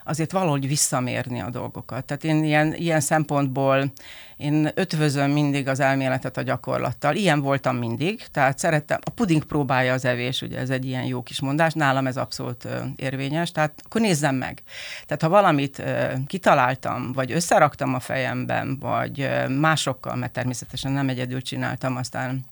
[0.10, 2.06] azért valahogy visszamérni a dolgokat.
[2.06, 3.91] Tehát én ilyen, ilyen szempontból
[4.38, 7.15] én ötvözöm mindig az elméletet a gyakorlattal.
[7.15, 11.24] Ilyen voltam mindig, tehát szerettem, a puding próbálja az evés, ugye ez egy ilyen jó
[11.24, 14.62] kis mondás, nálam ez abszolút érvényes, tehát akkor nézzem meg.
[15.06, 15.84] Tehát ha valamit
[16.28, 22.45] kitaláltam, vagy összeraktam a fejemben, vagy másokkal, mert természetesen nem egyedül csináltam, aztán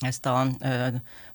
[0.00, 0.86] ezt a ö,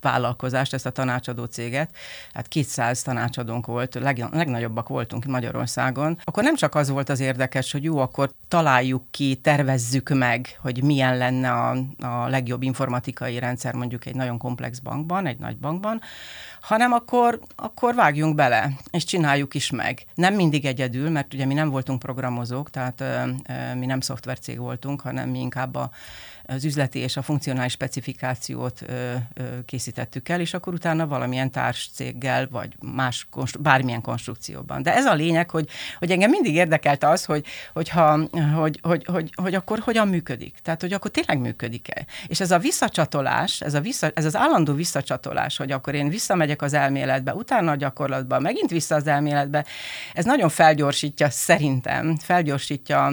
[0.01, 1.91] vállalkozást, ezt a tanácsadó céget,
[2.33, 7.71] hát 200 tanácsadónk volt, leg, legnagyobbak voltunk Magyarországon, akkor nem csak az volt az érdekes,
[7.71, 13.73] hogy jó, akkor találjuk ki, tervezzük meg, hogy milyen lenne a, a legjobb informatikai rendszer
[13.73, 16.01] mondjuk egy nagyon komplex bankban, egy nagy bankban,
[16.61, 20.05] hanem akkor, akkor vágjunk bele, és csináljuk is meg.
[20.15, 24.59] Nem mindig egyedül, mert ugye mi nem voltunk programozók, tehát ö, ö, mi nem szoftvercég
[24.59, 25.89] voltunk, hanem mi inkább a
[26.45, 31.89] az üzleti és a funkcionális specifikációt ö, ö, készítettük el, és akkor utána valamilyen társ
[31.93, 34.83] céggel, vagy más, konstru- bármilyen konstrukcióban.
[34.83, 38.19] De ez a lényeg, hogy, hogy engem mindig érdekelt az, hogy, hogyha,
[38.55, 40.55] hogy, hogy, hogy, hogy akkor hogyan működik.
[40.63, 42.05] Tehát, hogy akkor tényleg működik-e.
[42.27, 46.61] És ez a visszacsatolás, ez, a vissza, ez az állandó visszacsatolás, hogy akkor én visszamegyek
[46.61, 49.65] az elméletbe, utána a gyakorlatba, megint vissza az elméletbe,
[50.13, 53.05] ez nagyon felgyorsítja, szerintem, felgyorsítja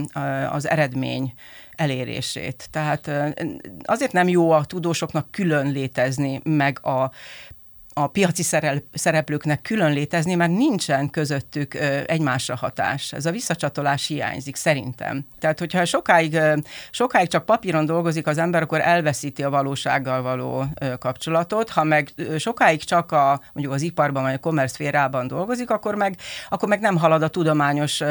[0.50, 1.34] az eredmény
[1.80, 2.68] elérését.
[2.70, 3.10] Tehát
[3.82, 7.10] azért nem jó a tudósoknak külön létezni, meg a
[8.02, 8.42] a piaci
[8.92, 11.74] szereplőknek külön létezni, mert nincsen közöttük
[12.06, 13.12] egymásra hatás.
[13.12, 15.26] Ez a visszacsatolás hiányzik szerintem.
[15.38, 16.38] Tehát, hogyha sokáig,
[16.90, 20.64] sokáig csak papíron dolgozik az ember, akkor elveszíti a valósággal való
[20.98, 21.70] kapcsolatot.
[21.70, 26.16] Ha meg sokáig csak a, mondjuk az iparban vagy a kommerszférában dolgozik, akkor meg,
[26.48, 28.02] akkor meg nem halad a tudományos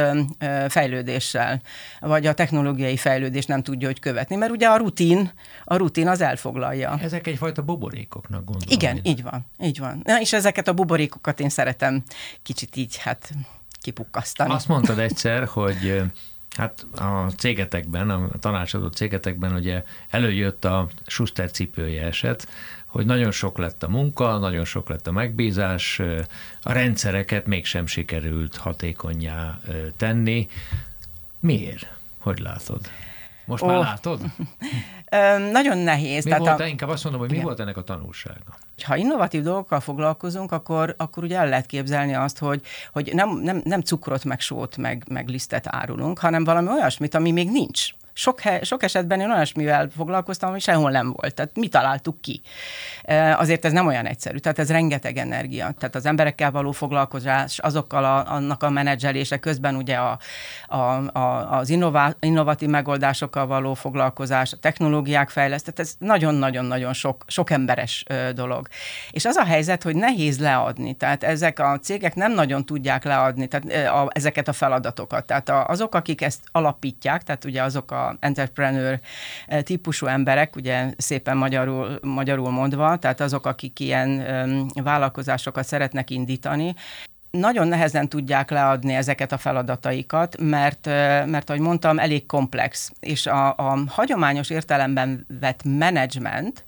[0.67, 1.62] fejlődéssel,
[1.99, 5.32] vagy a technológiai fejlődés nem tudja, hogy követni, mert ugye a rutin,
[5.63, 6.99] a rutin az elfoglalja.
[7.02, 8.67] Ezek egyfajta buborékoknak gondolom.
[8.69, 10.01] Igen, így van, így van.
[10.03, 12.03] Na, és ezeket a buborékokat én szeretem
[12.43, 13.31] kicsit így, hát
[13.81, 14.53] kipukkasztani.
[14.53, 16.01] Azt mondtad egyszer, hogy
[16.57, 22.47] Hát a cégetekben, a tanácsadó cégetekben ugye előjött a Schuster cipője eset,
[22.85, 25.99] hogy nagyon sok lett a munka, nagyon sok lett a megbízás,
[26.61, 29.59] a rendszereket mégsem sikerült hatékonyá
[29.97, 30.47] tenni.
[31.39, 31.87] Miért?
[32.19, 32.89] Hogy látod?
[33.49, 33.69] Most oh.
[33.69, 34.21] már látod?
[35.51, 36.23] nagyon nehéz.
[36.23, 36.65] Mi Tehát volt, a...
[36.65, 37.41] inkább azt mondom, hogy igen.
[37.41, 38.57] mi volt ennek a tanulsága?
[38.83, 42.62] Ha innovatív dolgokkal foglalkozunk, akkor, akkor ugye el lehet képzelni azt, hogy,
[42.93, 47.31] hogy nem, nem, nem cukrot, meg sót, meg, meg lisztet árulunk, hanem valami olyasmit, ami
[47.31, 51.34] még nincs sok, sok esetben én olyasmivel foglalkoztam, ami sehol nem volt.
[51.34, 52.41] Tehát mi találtuk ki.
[53.38, 54.38] Azért ez nem olyan egyszerű.
[54.38, 55.71] Tehát ez rengeteg energia.
[55.77, 60.19] Tehát az emberekkel való foglalkozás, azokkal a, annak a menedzselése közben ugye a,
[60.67, 60.77] a,
[61.19, 68.05] a, az innová, innovatív megoldásokkal való foglalkozás, a technológiák fejlesztett, ez nagyon-nagyon-nagyon sok, sok emberes
[68.36, 68.67] dolog.
[69.12, 70.93] És az a helyzet, hogy nehéz leadni.
[70.93, 75.25] Tehát ezek a cégek nem nagyon tudják leadni tehát a, ezeket a feladatokat.
[75.25, 78.99] Tehát azok, akik ezt alapítják, tehát ugye azok a entrepreneur
[79.47, 84.23] eh, típusú emberek, ugye szépen magyarul, magyarul mondva, tehát azok, akik ilyen
[84.73, 86.75] vállalkozásokat szeretnek indítani,
[87.31, 92.91] nagyon nehezen tudják leadni ezeket a feladataikat, mert, eh, mert ahogy mondtam, elég komplex.
[92.99, 96.65] És a, a hagyományos értelemben vett menedzsment,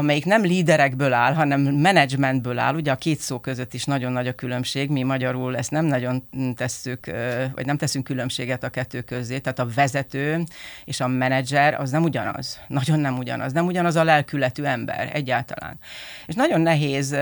[0.00, 2.74] amelyik nem líderekből áll, hanem menedzsmentből áll.
[2.74, 4.90] Ugye a két szó között is nagyon nagy a különbség.
[4.90, 7.06] Mi magyarul ezt nem nagyon tesszük,
[7.54, 9.38] vagy nem teszünk különbséget a kettő közé.
[9.38, 10.42] Tehát a vezető
[10.84, 12.58] és a menedzser az nem ugyanaz.
[12.68, 13.52] Nagyon nem ugyanaz.
[13.52, 15.78] Nem ugyanaz a lelkületű ember egyáltalán.
[16.26, 17.16] És nagyon nehéz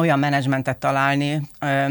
[0.00, 1.40] olyan menedzsmentet találni,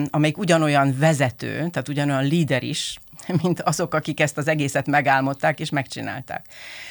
[0.09, 2.97] amelyik ugyanolyan vezető, tehát ugyanolyan líder is,
[3.43, 6.45] mint azok, akik ezt az egészet megálmodták és megcsinálták.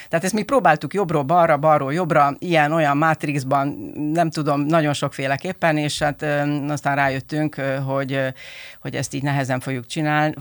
[0.09, 3.69] Tehát ezt mi próbáltuk jobbról balra, balról jobbra, ilyen, olyan Matrixban,
[4.13, 6.27] nem tudom, nagyon sokféleképpen, és hát
[6.69, 8.21] aztán rájöttünk, hogy,
[8.81, 10.35] hogy ezt így nehezen fogjuk csinálni,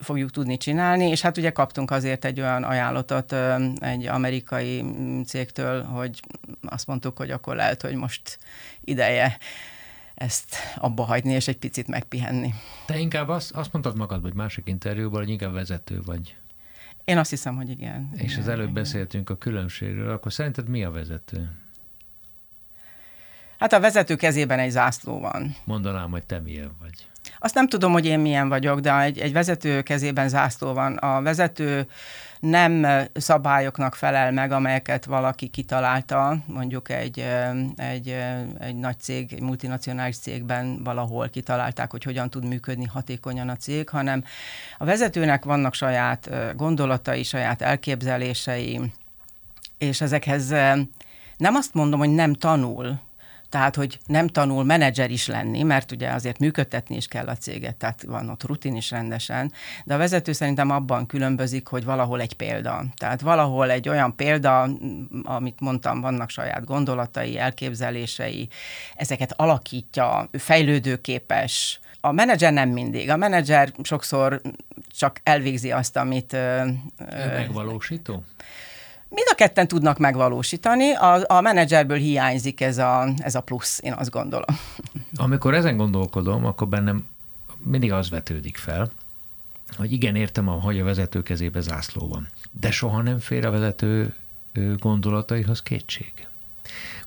[0.00, 3.34] fogjuk tudni csinálni, és hát ugye kaptunk azért egy olyan ajánlatot
[3.80, 4.84] egy amerikai
[5.26, 6.20] cégtől, hogy
[6.68, 8.38] azt mondtuk, hogy akkor lehet, hogy most
[8.84, 9.38] ideje
[10.22, 12.54] ezt abba hagyni, és egy picit megpihenni.
[12.86, 16.36] Te inkább azt, azt mondtad magad, hogy másik interjúban, hogy inkább vezető vagy.
[17.04, 18.10] Én azt hiszem, hogy igen.
[18.14, 18.74] És igen, az előbb igen.
[18.74, 21.50] beszéltünk a különbségről, akkor szerinted mi a vezető?
[23.58, 25.56] Hát a vezető kezében egy zászló van.
[25.64, 27.06] Mondanám, hogy te milyen vagy.
[27.44, 30.96] Azt nem tudom, hogy én milyen vagyok, de egy, egy vezető kezében zászló van.
[30.96, 31.86] A vezető
[32.40, 37.26] nem szabályoknak felel meg, amelyeket valaki kitalálta, mondjuk egy,
[37.76, 38.16] egy,
[38.58, 43.88] egy nagy cég, egy multinacionális cégben valahol kitalálták, hogy hogyan tud működni hatékonyan a cég,
[43.88, 44.24] hanem
[44.78, 48.80] a vezetőnek vannak saját gondolatai, saját elképzelései,
[49.78, 50.48] és ezekhez
[51.36, 53.00] nem azt mondom, hogy nem tanul,
[53.52, 57.76] tehát, hogy nem tanul menedzser is lenni, mert ugye azért működtetni is kell a céget,
[57.76, 59.52] tehát van ott rutin is rendesen,
[59.84, 62.84] de a vezető szerintem abban különbözik, hogy valahol egy példa.
[62.96, 64.68] Tehát valahol egy olyan példa,
[65.22, 68.48] amit mondtam, vannak saját gondolatai, elképzelései,
[68.96, 73.10] ezeket alakítja, fejlődőképes, a menedzser nem mindig.
[73.10, 74.40] A menedzser sokszor
[74.96, 76.32] csak elvégzi azt, amit...
[76.32, 76.78] Ő
[77.32, 78.24] megvalósító?
[79.14, 83.92] Mind a ketten tudnak megvalósítani, a, a menedzserből hiányzik ez a, ez a plusz, én
[83.92, 84.56] azt gondolom.
[85.16, 87.06] Amikor ezen gondolkodom, akkor bennem
[87.64, 88.90] mindig az vetődik fel,
[89.76, 92.28] hogy igen, értem, hogy a vezető kezébe zászló van,
[92.60, 94.14] de soha nem fér a vezető
[94.76, 96.12] gondolataihoz kétség.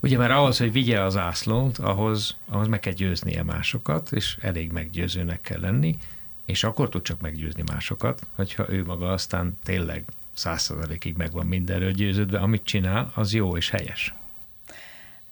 [0.01, 4.71] Ugye mert ahhoz, hogy vigye az ászlót, ahhoz, ahhoz meg kell győznie másokat, és elég
[4.71, 5.97] meggyőzőnek kell lenni,
[6.45, 10.03] és akkor tud csak meggyőzni másokat, hogyha ő maga aztán tényleg
[10.35, 14.13] százszerzalékig meg van mindenről győződve, amit csinál, az jó és helyes.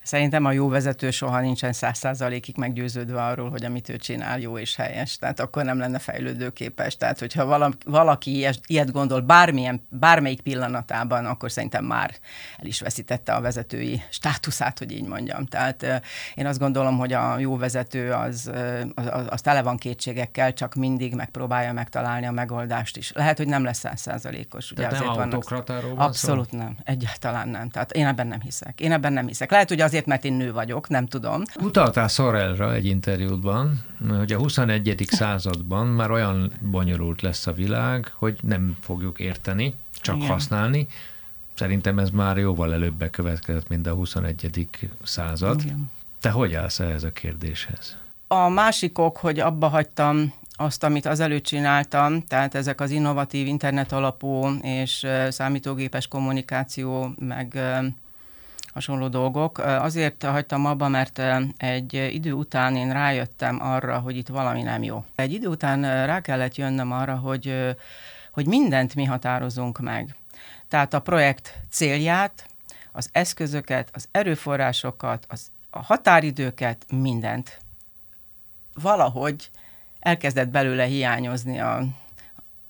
[0.03, 4.57] Szerintem a jó vezető soha nincsen száz százalékig meggyőződve arról, hogy amit ő csinál jó
[4.57, 5.15] és helyes.
[5.15, 6.97] Tehát akkor nem lenne fejlődőképes.
[6.97, 12.15] Tehát, hogyha valaki, valaki ilyet, ilyet gondol bármilyen, bármelyik pillanatában, akkor szerintem már
[12.57, 15.45] el is veszítette a vezetői státuszát, hogy így mondjam.
[15.45, 16.01] Tehát
[16.33, 18.51] én azt gondolom, hogy a jó vezető az,
[18.95, 23.11] az, az tele van kétségekkel, csak mindig megpróbálja megtalálni a megoldást is.
[23.11, 24.71] Lehet, hogy nem lesz száz százalékos.
[24.71, 25.49] Ugye Tehát nem vannak...
[25.49, 26.77] van Abszolút nem.
[26.83, 27.69] Egyáltalán nem.
[27.69, 28.79] Tehát én ebben nem hiszek.
[28.79, 29.51] Én ebben nem hiszek.
[29.51, 31.41] Lehet, hogy az azért, mert én nő vagyok, nem tudom.
[31.61, 33.85] Utaltál Sorrelra egy interjútban,
[34.17, 35.05] hogy a 21.
[35.07, 40.27] században már olyan bonyolult lesz a világ, hogy nem fogjuk érteni, csak Igen.
[40.27, 40.87] használni.
[41.53, 44.67] Szerintem ez már jóval előbb bekövetkezett, mint a 21.
[45.03, 45.61] század.
[45.61, 45.91] Igen.
[46.19, 47.97] Te hogy állsz ehhez a kérdéshez?
[48.27, 54.47] A másikok, hogy abba hagytam azt, amit azelőtt csináltam, tehát ezek az innovatív internet alapú
[54.61, 57.59] és számítógépes kommunikáció, meg
[58.73, 59.57] hasonló dolgok.
[59.57, 61.21] Azért hagytam abba, mert
[61.57, 65.05] egy idő után én rájöttem arra, hogy itt valami nem jó.
[65.15, 67.75] Egy idő után rá kellett jönnöm arra, hogy,
[68.31, 70.15] hogy mindent mi határozunk meg.
[70.67, 72.47] Tehát a projekt célját,
[72.91, 77.59] az eszközöket, az erőforrásokat, az, a határidőket, mindent.
[78.73, 79.49] Valahogy
[79.99, 81.77] elkezdett belőle hiányozni a,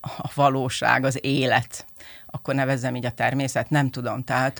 [0.01, 1.85] a valóság, az élet
[2.35, 4.23] akkor nevezzem így a természet, nem tudom.
[4.23, 4.59] Tehát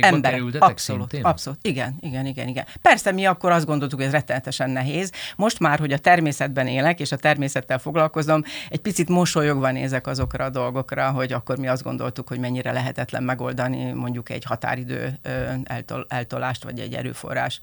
[0.00, 1.24] ember, abszolút, szintén?
[1.24, 2.66] abszolút, igen, igen, igen, igen.
[2.82, 5.12] Persze mi akkor azt gondoltuk, hogy ez rettenetesen nehéz.
[5.36, 10.44] Most már, hogy a természetben élek, és a természettel foglalkozom, egy picit mosolyogva nézek azokra
[10.44, 15.18] a dolgokra, hogy akkor mi azt gondoltuk, hogy mennyire lehetetlen megoldani mondjuk egy határidő
[15.64, 17.60] eltol, eltolást, vagy egy erőforrás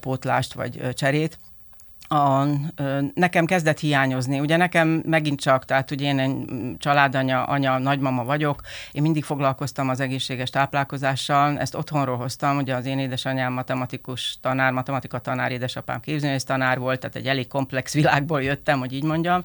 [0.00, 1.38] pótlást, vagy cserét
[2.08, 2.44] a,
[3.14, 4.40] nekem kezdett hiányozni.
[4.40, 6.36] Ugye nekem megint csak, tehát ugye én egy
[6.78, 8.60] családanya, anya, nagymama vagyok,
[8.92, 14.72] én mindig foglalkoztam az egészséges táplálkozással, ezt otthonról hoztam, ugye az én édesanyám matematikus tanár,
[14.72, 19.42] matematika tanár, édesapám képzőnyész tanár volt, tehát egy elég komplex világból jöttem, hogy így mondjam,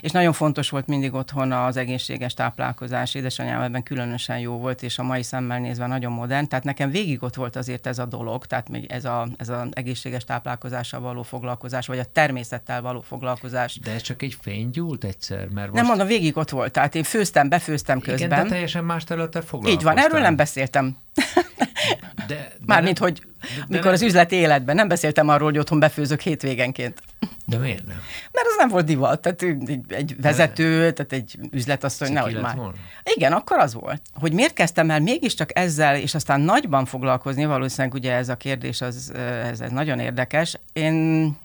[0.00, 4.98] és nagyon fontos volt mindig otthon az egészséges táplálkozás, édesanyám ebben különösen jó volt, és
[4.98, 8.46] a mai szemmel nézve nagyon modern, tehát nekem végig ott volt azért ez a dolog,
[8.46, 13.78] tehát még ez az ez a egészséges táplálkozással való foglalkozás, vagy a természettel való foglalkozás.
[13.78, 15.48] De ez csak egy fénygyúlt egyszer?
[15.48, 15.72] Mert most...
[15.72, 16.72] Nem mondom, végig ott volt.
[16.72, 18.30] Tehát én főztem, befőztem közben.
[18.30, 19.78] Igen, de teljesen más területtel foglalkoztam.
[19.78, 20.96] Így van, erről nem beszéltem.
[21.14, 23.92] De, de Mármint, hogy de, mikor nem...
[23.92, 27.02] az üzleti életben nem beszéltem arról, hogy otthon befőzök hétvégenként.
[27.46, 27.96] De miért nem?
[28.32, 29.20] Mert az nem volt divat.
[29.20, 29.42] Tehát
[29.88, 30.92] egy vezető, de...
[30.92, 32.56] tehát egy üzletasszony, nehogy már.
[32.56, 32.74] Volna?
[33.14, 34.02] Igen, akkor az volt.
[34.14, 38.80] Hogy miért kezdtem el mégiscsak ezzel, és aztán nagyban foglalkozni, valószínűleg ugye ez a kérdés,
[38.80, 40.58] az, ez, ez nagyon érdekes.
[40.72, 41.36] Én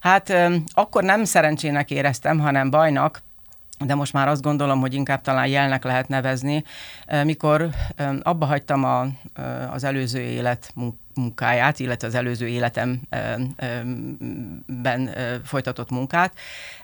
[0.00, 0.32] Hát
[0.72, 3.22] akkor nem szerencsének éreztem, hanem bajnak,
[3.78, 6.64] de most már azt gondolom, hogy inkább talán jelnek lehet nevezni,
[7.24, 7.68] mikor
[8.22, 9.06] abba hagytam a,
[9.70, 10.72] az előző élet
[11.14, 13.56] munkáját, illetve az előző életemben
[15.44, 16.32] folytatott munkát,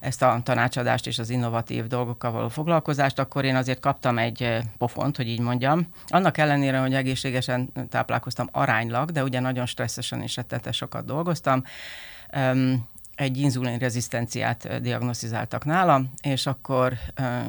[0.01, 5.17] ezt a tanácsadást és az innovatív dolgokkal való foglalkozást, akkor én azért kaptam egy pofont,
[5.17, 5.87] hogy így mondjam.
[6.07, 11.65] Annak ellenére, hogy egészségesen táplálkoztam aránylag, de ugye nagyon stresszesen és rettenetes sokat dolgoztam,
[13.21, 16.93] egy inzulinrezisztenciát diagnosztizáltak nála, és akkor,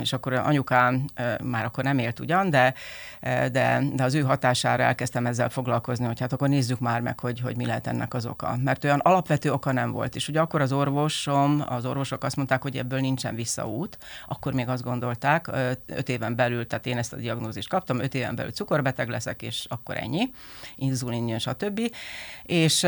[0.02, 1.06] és akkor anyukám
[1.44, 2.74] már akkor nem élt ugyan, de,
[3.22, 7.40] de, de az ő hatására elkezdtem ezzel foglalkozni, hogy hát akkor nézzük már meg, hogy,
[7.40, 8.58] hogy mi lehet ennek az oka.
[8.64, 10.16] Mert olyan alapvető oka nem volt.
[10.16, 13.98] És ugye akkor az orvosom, az orvosok azt mondták, hogy ebből nincsen visszaút.
[14.28, 15.50] Akkor még azt gondolták,
[15.86, 19.66] öt éven belül, tehát én ezt a diagnózist kaptam, öt éven belül cukorbeteg leszek, és
[19.70, 20.32] akkor ennyi,
[20.76, 21.80] inzulin jön, stb.
[22.44, 22.88] És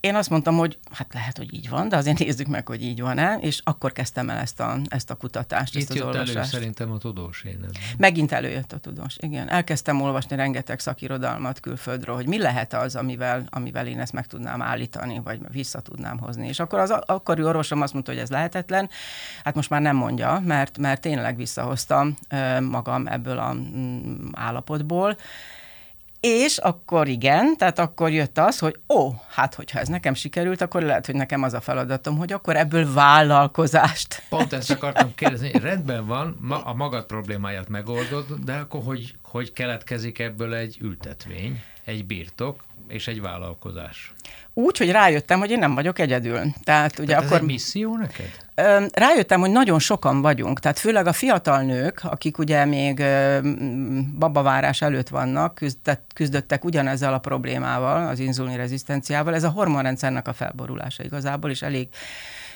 [0.00, 3.00] én azt mondtam, hogy hát lehet, hogy így van, de azért nézzük meg, hogy így
[3.00, 6.36] van-e, és akkor kezdtem el ezt a, ezt a kutatást, Itt ezt az jött olvasást.
[6.36, 7.58] elő szerintem a tudós én.
[7.60, 7.70] Nem?
[7.98, 9.48] Megint előjött a tudós, igen.
[9.48, 14.62] Elkezdtem olvasni rengeteg szakirodalmat külföldről, hogy mi lehet az, amivel, amivel én ezt meg tudnám
[14.62, 16.48] állítani, vagy vissza tudnám hozni.
[16.48, 18.88] És akkor az akkori orvosom azt mondta, hogy ez lehetetlen.
[19.44, 22.18] Hát most már nem mondja, mert, mert tényleg visszahoztam
[22.60, 25.16] magam ebből a mm, állapotból,
[26.20, 30.82] és akkor igen, tehát akkor jött az, hogy ó, hát hogyha ez nekem sikerült, akkor
[30.82, 34.22] lehet, hogy nekem az a feladatom, hogy akkor ebből vállalkozást.
[34.28, 39.52] Pont ezt akartam kérdezni, rendben van, ma a magad problémáját megoldod, de akkor hogy, hogy
[39.52, 44.12] keletkezik ebből egy ültetvény, egy birtok és egy vállalkozás?
[44.54, 46.40] Úgy, hogy rájöttem, hogy én nem vagyok egyedül.
[46.64, 48.30] Tehát, ugye tehát akkor, ez egy misszió neked?
[48.92, 53.02] Rájöttem, hogy nagyon sokan vagyunk, tehát főleg a fiatal nők, akik ugye még
[54.18, 59.34] babavárás előtt vannak, küzdött, küzdöttek ugyanezzel a problémával, az inzulinrezisztenciával.
[59.34, 61.88] Ez a hormonrendszernek a felborulása igazából, és elég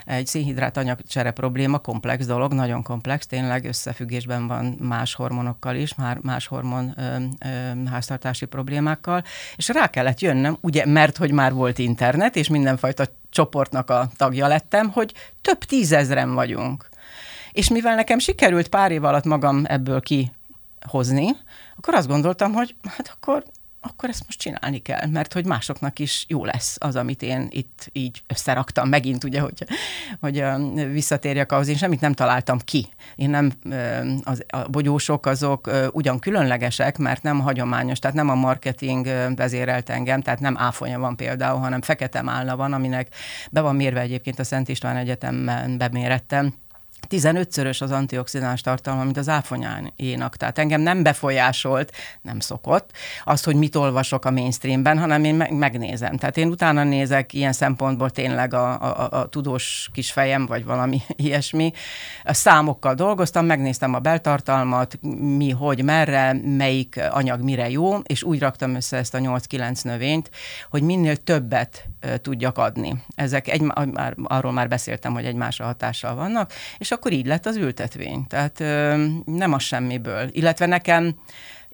[0.05, 6.19] egy szénhidrát anyagcsere probléma, komplex dolog, nagyon komplex, tényleg összefüggésben van más hormonokkal is, már
[6.23, 7.17] más hormon ö,
[7.49, 9.25] ö, háztartási problémákkal,
[9.57, 14.47] és rá kellett jönnöm, ugye, mert hogy már volt internet, és mindenfajta csoportnak a tagja
[14.47, 16.88] lettem, hogy több tízezren vagyunk.
[17.53, 21.29] És mivel nekem sikerült pár év alatt magam ebből kihozni,
[21.77, 23.45] akkor azt gondoltam, hogy hát akkor
[23.87, 27.88] akkor ezt most csinálni kell, mert hogy másoknak is jó lesz az, amit én itt
[27.92, 29.64] így összeraktam megint, ugye, hogy,
[30.20, 30.44] hogy
[30.92, 32.88] visszatérjek ahhoz, én semmit nem találtam ki.
[33.14, 33.53] Én nem,
[34.23, 40.20] az, a bogyósok azok ugyan különlegesek, mert nem hagyományos, tehát nem a marketing vezérelt engem,
[40.20, 43.14] tehát nem áfonya van például, hanem fekete málna van, aminek
[43.51, 46.55] be van mérve egyébként a Szent István Egyetemben bemérettem,
[47.11, 50.36] 15-szörös az antioxidáns tartalma, mint az áfonyáénak.
[50.36, 51.92] Tehát engem nem befolyásolt,
[52.22, 52.90] nem szokott,
[53.24, 56.16] azt, hogy mit olvasok a mainstreamben, hanem én megnézem.
[56.16, 61.00] Tehát én utána nézek ilyen szempontból tényleg a, a, a tudós kis fejem, vagy valami
[61.16, 61.72] ilyesmi.
[62.24, 64.98] A számokkal dolgoztam, megnéztem a beltartalmat,
[65.36, 70.30] mi, hogy, merre, melyik anyag mire jó, és úgy raktam össze ezt a 8-9 növényt,
[70.70, 71.88] hogy minél többet
[72.22, 73.02] tudjak adni.
[73.14, 77.57] Ezek egy, már, arról már beszéltem, hogy egymásra hatással vannak, és akkor így lett az
[77.57, 78.26] ültetvény.
[78.26, 78.59] Tehát
[79.24, 80.28] nem az semmiből.
[80.32, 81.14] Illetve nekem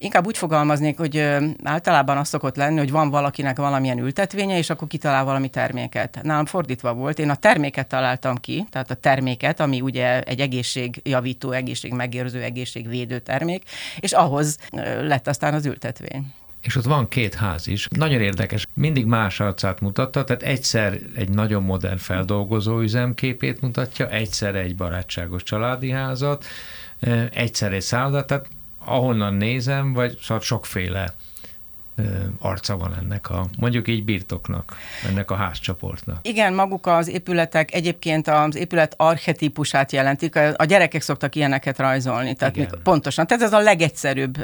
[0.02, 1.26] Inkább úgy fogalmaznék, hogy
[1.62, 6.18] általában az szokott lenni, hogy van valakinek valamilyen ültetvénye, és akkor kitalál valami terméket.
[6.22, 7.18] Nálam fordítva volt.
[7.18, 13.62] Én a terméket találtam ki, tehát a terméket, ami ugye egy egészségjavító, egészségmegérző, egészségvédő termék,
[13.98, 14.58] és ahhoz
[15.00, 17.88] lett aztán az ültetvény és ott van két ház is.
[17.90, 24.54] Nagyon érdekes, mindig más arcát mutatta, tehát egyszer egy nagyon modern feldolgozó üzemképét mutatja, egyszer
[24.54, 26.44] egy barátságos családi házat,
[27.32, 28.48] egyszer egy szállodát, tehát
[28.78, 31.14] ahonnan nézem, vagy szóval sokféle
[32.38, 34.76] arca van ennek a, mondjuk így birtoknak,
[35.08, 36.18] ennek a házcsoportnak.
[36.22, 40.36] Igen, maguk az épületek egyébként az épület archetípusát jelentik.
[40.56, 43.26] A gyerekek szoktak ilyeneket rajzolni, tehát még pontosan.
[43.26, 44.34] Tehát ez a legegyszerűbb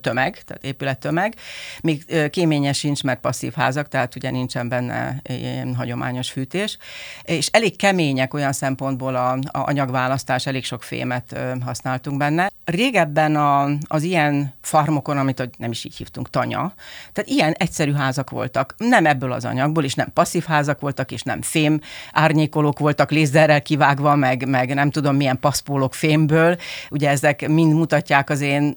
[0.00, 1.34] tömeg, tehát épülettömeg.
[1.80, 6.78] Még kéményes sincs, mert passzív házak, tehát ugye nincsen benne ilyen hagyományos fűtés.
[7.22, 12.50] És elég kemények olyan szempontból a, a anyagválasztás, elég sok fémet használtunk benne.
[12.64, 16.74] Régebben a, az ilyen farmokon, amit nem is így hívtunk, tanya,
[17.12, 21.22] tehát ilyen egyszerű házak voltak, nem ebből az anyagból, és nem passzív házak voltak, és
[21.22, 21.80] nem fém
[22.12, 26.56] árnyékolók voltak lézerrel kivágva, meg, meg nem tudom milyen paszpólok fémből.
[26.90, 28.74] Ugye ezek mind mutatják az én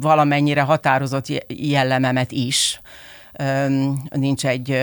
[0.00, 2.80] valamennyire határozott jellememet is
[4.10, 4.78] nincs egy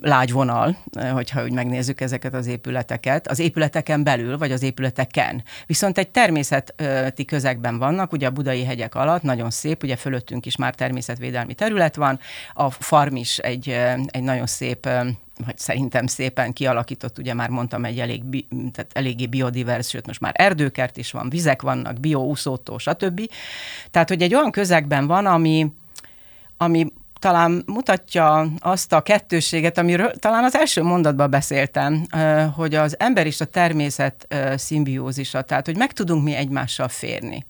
[0.00, 0.76] lágy vonal,
[1.12, 5.42] hogyha úgy megnézzük ezeket az épületeket, az épületeken belül, vagy az épületeken.
[5.66, 10.56] Viszont egy természeti közegben vannak, ugye a budai hegyek alatt, nagyon szép, ugye fölöttünk is
[10.56, 12.18] már természetvédelmi terület van,
[12.54, 13.68] a farm is egy,
[14.06, 14.88] egy nagyon szép
[15.46, 18.22] vagy szerintem szépen kialakított, ugye már mondtam, egy elég,
[18.72, 23.20] tehát eléggé biodivers, sőt most már erdőkert is van, vizek vannak, bioúszótó, stb.
[23.90, 25.72] Tehát, hogy egy olyan közegben van, ami,
[26.56, 32.06] ami talán mutatja azt a kettőséget, amiről talán az első mondatban beszéltem,
[32.54, 37.46] hogy az ember és a természet szimbiózisa, tehát hogy meg tudunk mi egymással férni.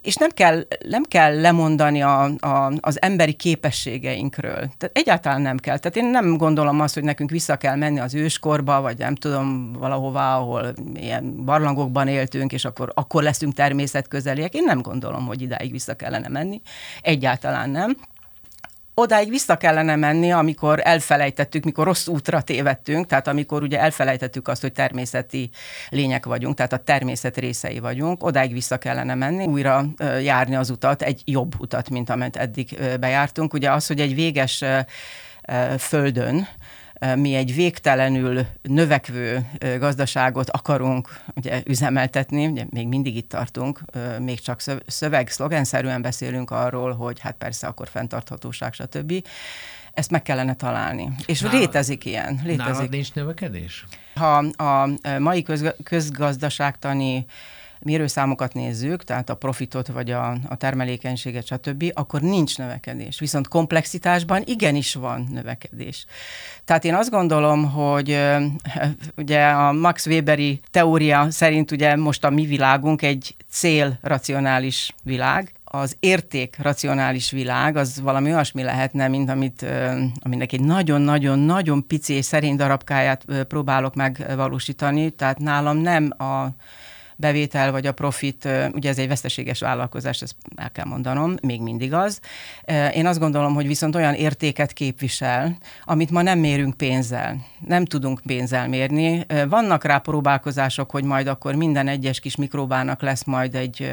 [0.00, 4.54] És nem kell, nem kell lemondani a, a, az emberi képességeinkről.
[4.54, 5.78] Tehát egyáltalán nem kell.
[5.78, 9.72] Tehát én nem gondolom azt, hogy nekünk vissza kell menni az őskorba, vagy nem tudom,
[9.72, 14.54] valahová, ahol ilyen barlangokban éltünk, és akkor, akkor leszünk természetközeliek.
[14.54, 16.60] Én nem gondolom, hogy idáig vissza kellene menni.
[17.00, 17.96] Egyáltalán nem
[18.98, 24.60] odáig vissza kellene menni, amikor elfelejtettük, mikor rossz útra tévedtünk, tehát amikor ugye elfelejtettük azt,
[24.60, 25.50] hogy természeti
[25.88, 29.84] lények vagyunk, tehát a természet részei vagyunk, odáig vissza kellene menni, újra
[30.22, 33.52] járni az utat, egy jobb utat, mint amit eddig bejártunk.
[33.52, 34.64] Ugye az, hogy egy véges
[35.78, 36.48] földön,
[37.14, 39.46] mi egy végtelenül növekvő
[39.78, 43.80] gazdaságot akarunk ugye, üzemeltetni, ugye még mindig itt tartunk,
[44.18, 49.12] még csak szöveg, szlogenszerűen beszélünk arról, hogy hát persze akkor fenntarthatóság, stb.
[49.92, 51.08] Ezt meg kellene találni.
[51.26, 52.40] És Nál, létezik ilyen.
[52.44, 52.72] Létezik.
[52.72, 53.86] Nálad nincs növekedés?
[54.14, 54.88] Ha a
[55.18, 55.44] mai
[55.82, 57.26] közgazdaságtani
[57.80, 63.18] mérőszámokat nézzük, tehát a profitot vagy a, a termelékenységet, stb., akkor nincs növekedés.
[63.18, 66.06] Viszont komplexitásban igenis van növekedés.
[66.64, 68.18] Tehát én azt gondolom, hogy
[69.16, 75.96] ugye a Max Weberi teória szerint ugye most a mi világunk egy célracionális világ, az
[76.00, 79.66] érték racionális világ az valami olyasmi lehetne, mint amit,
[80.20, 86.46] aminek egy nagyon-nagyon-nagyon pici és szerény darabkáját próbálok megvalósítani, tehát nálam nem a
[87.20, 91.92] bevétel vagy a profit, ugye ez egy veszteséges vállalkozás, ezt el kell mondanom, még mindig
[91.92, 92.20] az.
[92.94, 97.36] Én azt gondolom, hogy viszont olyan értéket képvisel, amit ma nem mérünk pénzzel.
[97.66, 99.26] Nem tudunk pénzzel mérni.
[99.48, 103.90] Vannak rá próbálkozások, hogy majd akkor minden egyes kis mikróbának lesz majd egy,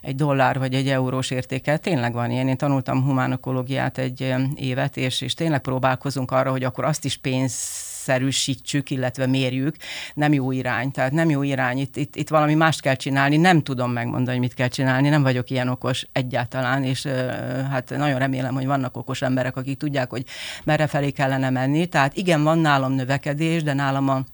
[0.00, 1.76] egy dollár vagy egy eurós értéke.
[1.76, 2.48] Tényleg van ilyen.
[2.48, 7.90] Én tanultam humánokológiát egy évet, és, és tényleg próbálkozunk arra, hogy akkor azt is pénz
[8.02, 9.76] szerűsítsük, illetve mérjük,
[10.14, 10.90] nem jó irány.
[10.90, 14.46] Tehát nem jó irány, itt, itt, itt valami mást kell csinálni, nem tudom megmondani, hogy
[14.46, 17.06] mit kell csinálni, nem vagyok ilyen okos egyáltalán, és
[17.70, 20.24] hát nagyon remélem, hogy vannak okos emberek, akik tudják, hogy
[20.64, 21.86] merre felé kellene menni.
[21.86, 24.24] Tehát igen, van nálam növekedés, de nálam a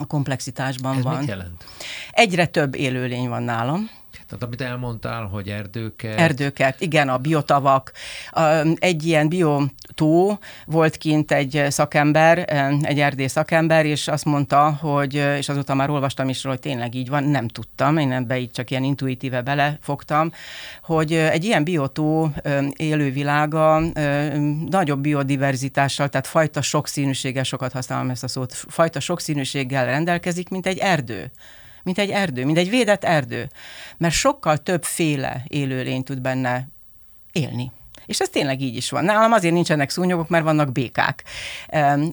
[0.00, 1.18] a komplexitásban Ez van.
[1.18, 1.64] mit jelent?
[2.10, 3.90] Egyre több élőlény van nálam.
[4.26, 6.18] Tehát amit elmondtál, hogy erdőket...
[6.18, 7.92] Erdőket, igen, a biotavak.
[8.74, 12.38] Egy ilyen biotó volt kint egy szakember,
[12.82, 17.08] egy erdész szakember, és azt mondta, hogy, és azóta már olvastam is, hogy tényleg így
[17.08, 20.32] van, nem tudtam, én ebbe így csak ilyen intuitíve belefogtam,
[20.82, 22.32] hogy egy ilyen biotó
[22.76, 23.80] élővilága
[24.68, 30.78] nagyobb biodiverzitással, tehát fajta sokszínűséggel, sokat használom ezt a szót, fajta sokszínűséggel rendelkezik, mint egy
[30.78, 31.30] erdő
[31.82, 33.48] mint egy erdő, mint egy védett erdő,
[33.96, 36.68] mert sokkal többféle élőlény tud benne
[37.32, 37.70] élni.
[38.08, 39.04] És ez tényleg így is van.
[39.04, 41.24] Nálam azért nincsenek szúnyogok, mert vannak békák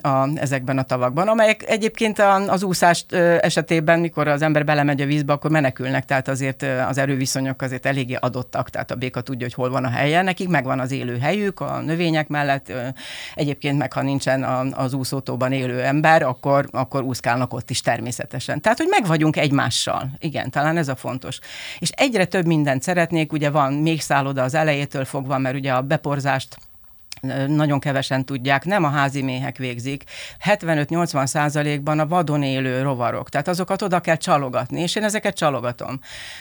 [0.02, 5.34] a, ezekben a tavakban, amelyek egyébként az úszást esetében, mikor az ember belemegy a vízbe,
[5.34, 9.70] akkor menekülnek, tehát azért az erőviszonyok azért eléggé adottak, tehát a béka tudja, hogy hol
[9.70, 12.74] van a helye, nekik megvan az élő helyük a növények mellett,
[13.36, 14.44] egyébként meg ha nincsen
[14.74, 18.62] az úszótóban élő ember, akkor, akkor úszkálnak ott is természetesen.
[18.62, 20.10] Tehát, hogy megvagyunk egymással.
[20.20, 21.40] Igen, talán ez a fontos.
[21.80, 25.84] És egyre több mindent szeretnék, ugye van még szálloda az elejétől fogva, mert ugye a
[25.86, 26.58] beporzást
[27.48, 30.04] nagyon kevesen tudják, nem a házi méhek végzik,
[30.46, 36.00] 75-80 százalékban a vadon élő rovarok, tehát azokat oda kell csalogatni, és én ezeket csalogatom.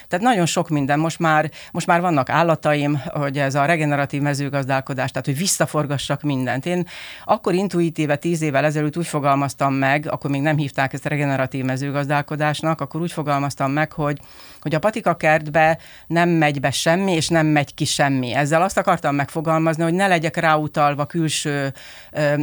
[0.09, 5.11] Tehát nagyon sok minden, most már, most már vannak állataim, hogy ez a regeneratív mezőgazdálkodás,
[5.11, 6.67] tehát hogy visszaforgassak mindent.
[6.67, 6.87] Én
[7.25, 12.81] akkor intuitíve tíz évvel ezelőtt úgy fogalmaztam meg, akkor még nem hívták ezt regeneratív mezőgazdálkodásnak,
[12.81, 14.21] akkor úgy fogalmaztam meg, hogy
[14.65, 18.35] hogy a patika kertbe nem megy be semmi, és nem megy ki semmi.
[18.35, 20.37] Ezzel azt akartam megfogalmazni, hogy ne legyek
[20.75, 21.73] ráutalva külső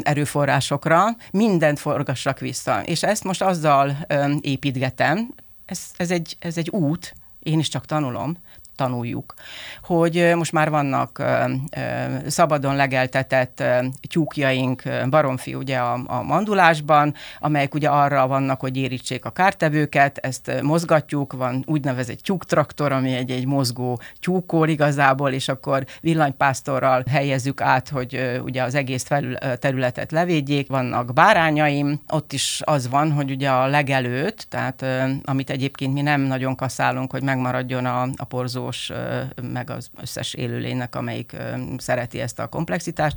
[0.02, 2.82] erőforrásokra, mindent forgassak vissza.
[2.84, 3.98] És ezt most azzal
[4.42, 5.34] építgetem,
[5.66, 8.38] ez, ez, egy, ez egy út, én is csak tanulom,
[8.82, 9.34] tanuljuk,
[9.84, 11.24] hogy most már vannak
[12.28, 13.64] szabadon legeltetett
[14.10, 20.62] tyúkjaink, baromfi ugye a, a mandulásban, amelyek ugye arra vannak, hogy érítsék a kártevőket, ezt
[20.62, 27.90] mozgatjuk, van úgynevezett tyúktraktor, ami egy, egy mozgó tyúkor igazából, és akkor villanypásztorral helyezzük át,
[27.90, 30.68] hogy ugye az egész felül, területet levédjék.
[30.68, 34.86] Vannak bárányaim, ott is az van, hogy ugye a legelőtt, tehát
[35.24, 38.92] amit egyébként mi nem nagyon kaszálunk, hogy megmaradjon a, a porzó hajós,
[39.42, 41.36] meg az összes élőlénynek, amelyik
[41.78, 43.16] szereti ezt a komplexitást,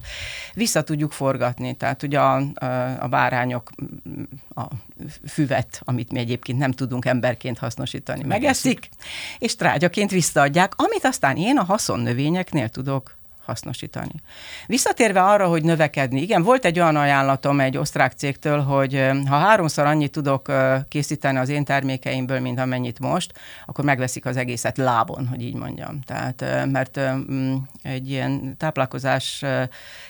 [0.54, 1.74] vissza tudjuk forgatni.
[1.74, 2.42] Tehát ugye a,
[3.00, 3.70] a bárányok
[4.54, 4.64] a
[5.28, 8.88] füvet, amit mi egyébként nem tudunk emberként hasznosítani, megeszik,
[9.38, 14.12] és trágyaként visszaadják, amit aztán én a haszonnövényeknél tudok hasznosítani.
[14.66, 19.86] Visszatérve arra, hogy növekedni, igen, volt egy olyan ajánlatom egy osztrák cégtől, hogy ha háromszor
[19.86, 20.52] annyit tudok
[20.88, 23.32] készíteni az én termékeimből, mint amennyit most,
[23.66, 26.00] akkor megveszik az egészet lábon, hogy így mondjam.
[26.00, 29.44] Tehát, mert mm, egy ilyen táplálkozás,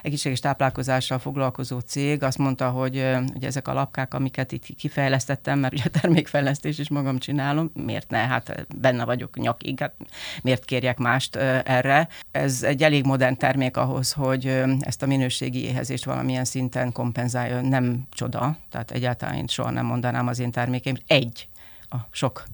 [0.03, 5.73] egészséges táplálkozással foglalkozó cég azt mondta, hogy, hogy ezek a lapkák, amiket itt kifejlesztettem, mert
[5.73, 8.19] ugye a termékfejlesztés is magam csinálom, miért ne?
[8.19, 9.95] Hát benne vagyok nyakig, hát
[10.43, 12.09] miért kérjek mást erre?
[12.31, 14.47] Ez egy elég modern modern termék ahhoz, hogy
[14.81, 17.61] ezt a minőségi éhezést valamilyen szinten kompenzálja.
[17.61, 20.97] Nem csoda, tehát egyáltalán én soha nem mondanám az én termékeim.
[21.07, 21.49] Egy
[21.89, 22.45] a sok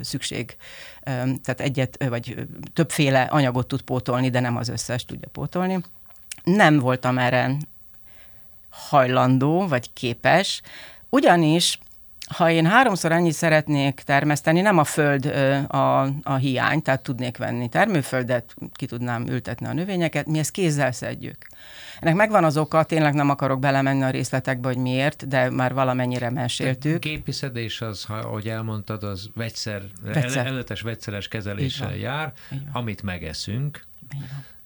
[0.00, 0.56] szükség.
[1.02, 5.80] Tehát egyet, vagy többféle anyagot tud pótolni, de nem az összes tudja pótolni.
[6.44, 7.56] Nem voltam erre
[8.70, 10.60] hajlandó, vagy képes,
[11.08, 11.78] ugyanis
[12.26, 15.26] ha én háromszor annyit szeretnék termeszteni, nem a föld
[15.68, 20.92] a, a hiány, tehát tudnék venni termőföldet, ki tudnám ültetni a növényeket, mi ezt kézzel
[20.92, 21.46] szedjük.
[22.00, 26.30] Ennek megvan az oka, tényleg nem akarok belemenni a részletekbe, hogy miért, de már valamennyire
[26.30, 27.02] meséltük.
[27.02, 30.46] Gépi szedés az, ha, ahogy elmondtad, az vegyszer, vegyszer.
[30.46, 32.32] előttes vegyszeres kezeléssel jár,
[32.72, 33.84] amit megeszünk,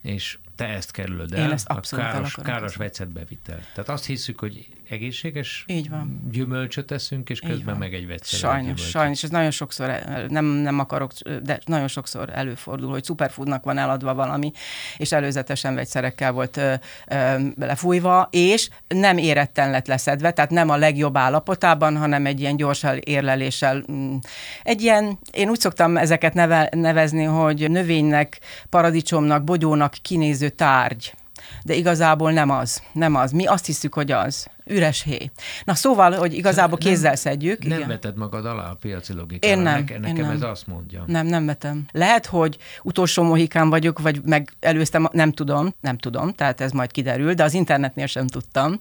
[0.02, 3.58] és te ezt kerülöd el, Én ezt a káros, káros vegyszerbevitel.
[3.74, 6.28] Tehát azt hiszük, hogy egészséges Így van.
[6.30, 8.90] gyümölcsöt eszünk, és közben meg egy vegyszeres Sajnos, gyümölcsöt.
[8.90, 9.98] sajnos, ez nagyon sokszor,
[10.28, 14.52] nem, nem akarok, de nagyon sokszor előfordul, hogy superfoodnak van eladva valami,
[14.96, 16.74] és előzetesen vegyszerekkel volt ö,
[17.08, 22.56] ö, lefújva, és nem éretten lett leszedve, tehát nem a legjobb állapotában, hanem egy ilyen
[22.56, 23.84] gyors érleléssel.
[23.92, 24.16] Mm,
[24.62, 31.14] egy ilyen, én úgy szoktam ezeket neve, nevezni, hogy növénynek, paradicsomnak, bogyónak kinéző tárgy
[31.64, 32.82] de igazából nem az.
[32.92, 33.32] Nem az.
[33.32, 34.46] Mi azt hiszük, hogy az.
[34.68, 35.30] Üres héj.
[35.64, 37.64] Na szóval, hogy igazából nem, kézzel szedjük.
[37.64, 37.88] Nem igen.
[37.88, 39.54] veted magad alá a piaci logikára.
[39.54, 39.78] Én nem.
[39.78, 40.30] Nekem, nekem én nem.
[40.30, 41.04] ez azt mondja.
[41.06, 41.86] Nem, nem vetem.
[41.92, 46.90] Lehet, hogy utolsó mohikán vagyok, vagy meg előztem, nem tudom, nem tudom, tehát ez majd
[46.90, 48.76] kiderül, de az internetnél sem tudtam.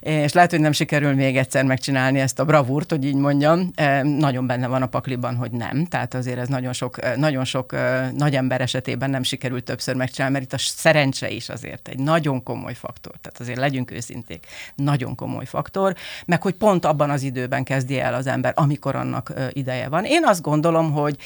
[0.00, 3.70] És lehet, hogy nem sikerül még egyszer megcsinálni ezt a bravúrt, hogy így mondjam.
[4.02, 5.86] Nagyon benne van a pakliban, hogy nem.
[5.86, 7.76] Tehát azért ez nagyon sok, nagyon sok
[8.16, 12.42] nagy ember esetében nem sikerült többször megcsinálni, mert itt a szerencse is azért egy nagyon
[12.42, 13.14] komoly faktor.
[13.20, 15.94] Tehát azért legyünk őszinték, nagyon komoly faktor,
[16.26, 20.04] meg hogy pont abban az időben kezdje el az ember, amikor annak ideje van.
[20.04, 21.16] Én azt gondolom, hogy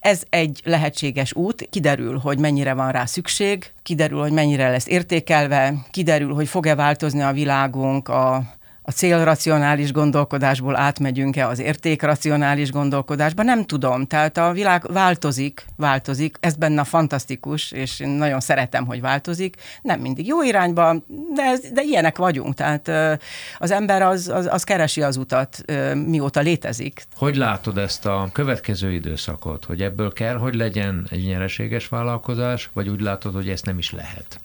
[0.00, 5.74] ez egy lehetséges út, kiderül, hogy mennyire van rá szükség, kiderül, hogy mennyire lesz értékelve,
[5.90, 8.55] kiderül, hogy fog-e változni a világunk, a
[8.88, 14.06] a célracionális gondolkodásból átmegyünk-e az értékracionális gondolkodásba, nem tudom.
[14.06, 19.56] Tehát a világ változik, változik, ez benne fantasztikus, és én nagyon szeretem, hogy változik.
[19.82, 20.94] Nem mindig jó irányba,
[21.34, 22.54] de, ez, de ilyenek vagyunk.
[22.54, 23.18] Tehát
[23.58, 25.62] az ember az, az, az keresi az utat,
[26.06, 27.02] mióta létezik.
[27.16, 32.88] Hogy látod ezt a következő időszakot, hogy ebből kell, hogy legyen egy nyereséges vállalkozás, vagy
[32.88, 34.40] úgy látod, hogy ezt nem is lehet?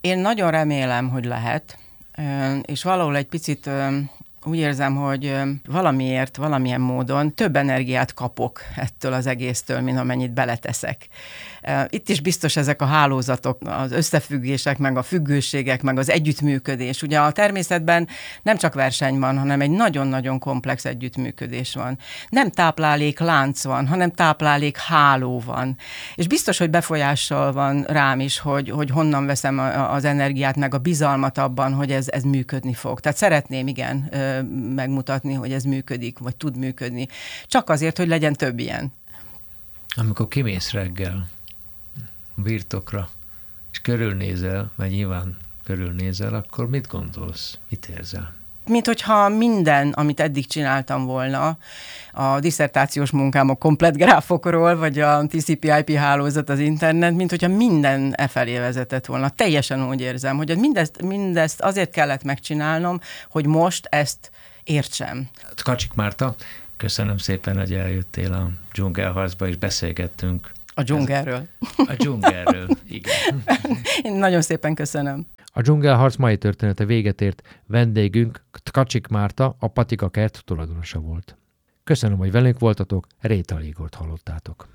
[0.00, 1.78] Én nagyon remélem, hogy lehet
[2.62, 3.70] és valahol egy picit
[4.44, 5.36] úgy érzem, hogy
[5.66, 11.08] valamiért, valamilyen módon több energiát kapok ettől az egésztől, mint amennyit beleteszek.
[11.88, 17.02] Itt is biztos ezek a hálózatok, az összefüggések, meg a függőségek, meg az együttműködés.
[17.02, 18.08] Ugye a természetben
[18.42, 21.98] nem csak verseny van, hanem egy nagyon-nagyon komplex együttműködés van.
[22.28, 25.76] Nem táplálék lánc van, hanem táplálék háló van.
[26.14, 29.58] És biztos, hogy befolyással van rám is, hogy, hogy honnan veszem
[29.90, 33.00] az energiát, meg a bizalmat abban, hogy ez, ez működni fog.
[33.00, 34.08] Tehát szeretném, igen,
[34.74, 37.08] megmutatni, hogy ez működik, vagy tud működni.
[37.46, 38.92] Csak azért, hogy legyen több ilyen.
[39.96, 41.28] Amikor kimész reggel
[42.34, 43.10] birtokra,
[43.72, 48.37] és körülnézel, vagy nyilván körülnézel, akkor mit gondolsz, mit érzel?
[48.68, 51.58] Mint hogyha minden, amit eddig csináltam volna,
[52.12, 58.14] a diszertációs munkám a komplet gráfokról, vagy a TCP/IP hálózat az internet, mint hogyha minden
[58.16, 59.28] e felé vezetett volna.
[59.28, 63.00] Teljesen úgy érzem, hogy mindezt, mindezt azért kellett megcsinálnom,
[63.30, 64.30] hogy most ezt
[64.64, 65.28] értsem.
[65.64, 66.34] Kacsik Márta,
[66.76, 70.50] köszönöm szépen, hogy eljöttél a dzsungelharcba, és beszélgettünk.
[70.74, 71.46] A dzsungelről.
[71.76, 73.42] A dzsungelről, igen.
[74.02, 75.26] Én nagyon szépen köszönöm.
[75.58, 81.36] A dzsungelharc mai története véget ért, vendégünk Tkacsik Márta, a Patika kert tulajdonosa volt.
[81.84, 84.68] Köszönöm, hogy velünk voltatok, Réta Igort hallottátok.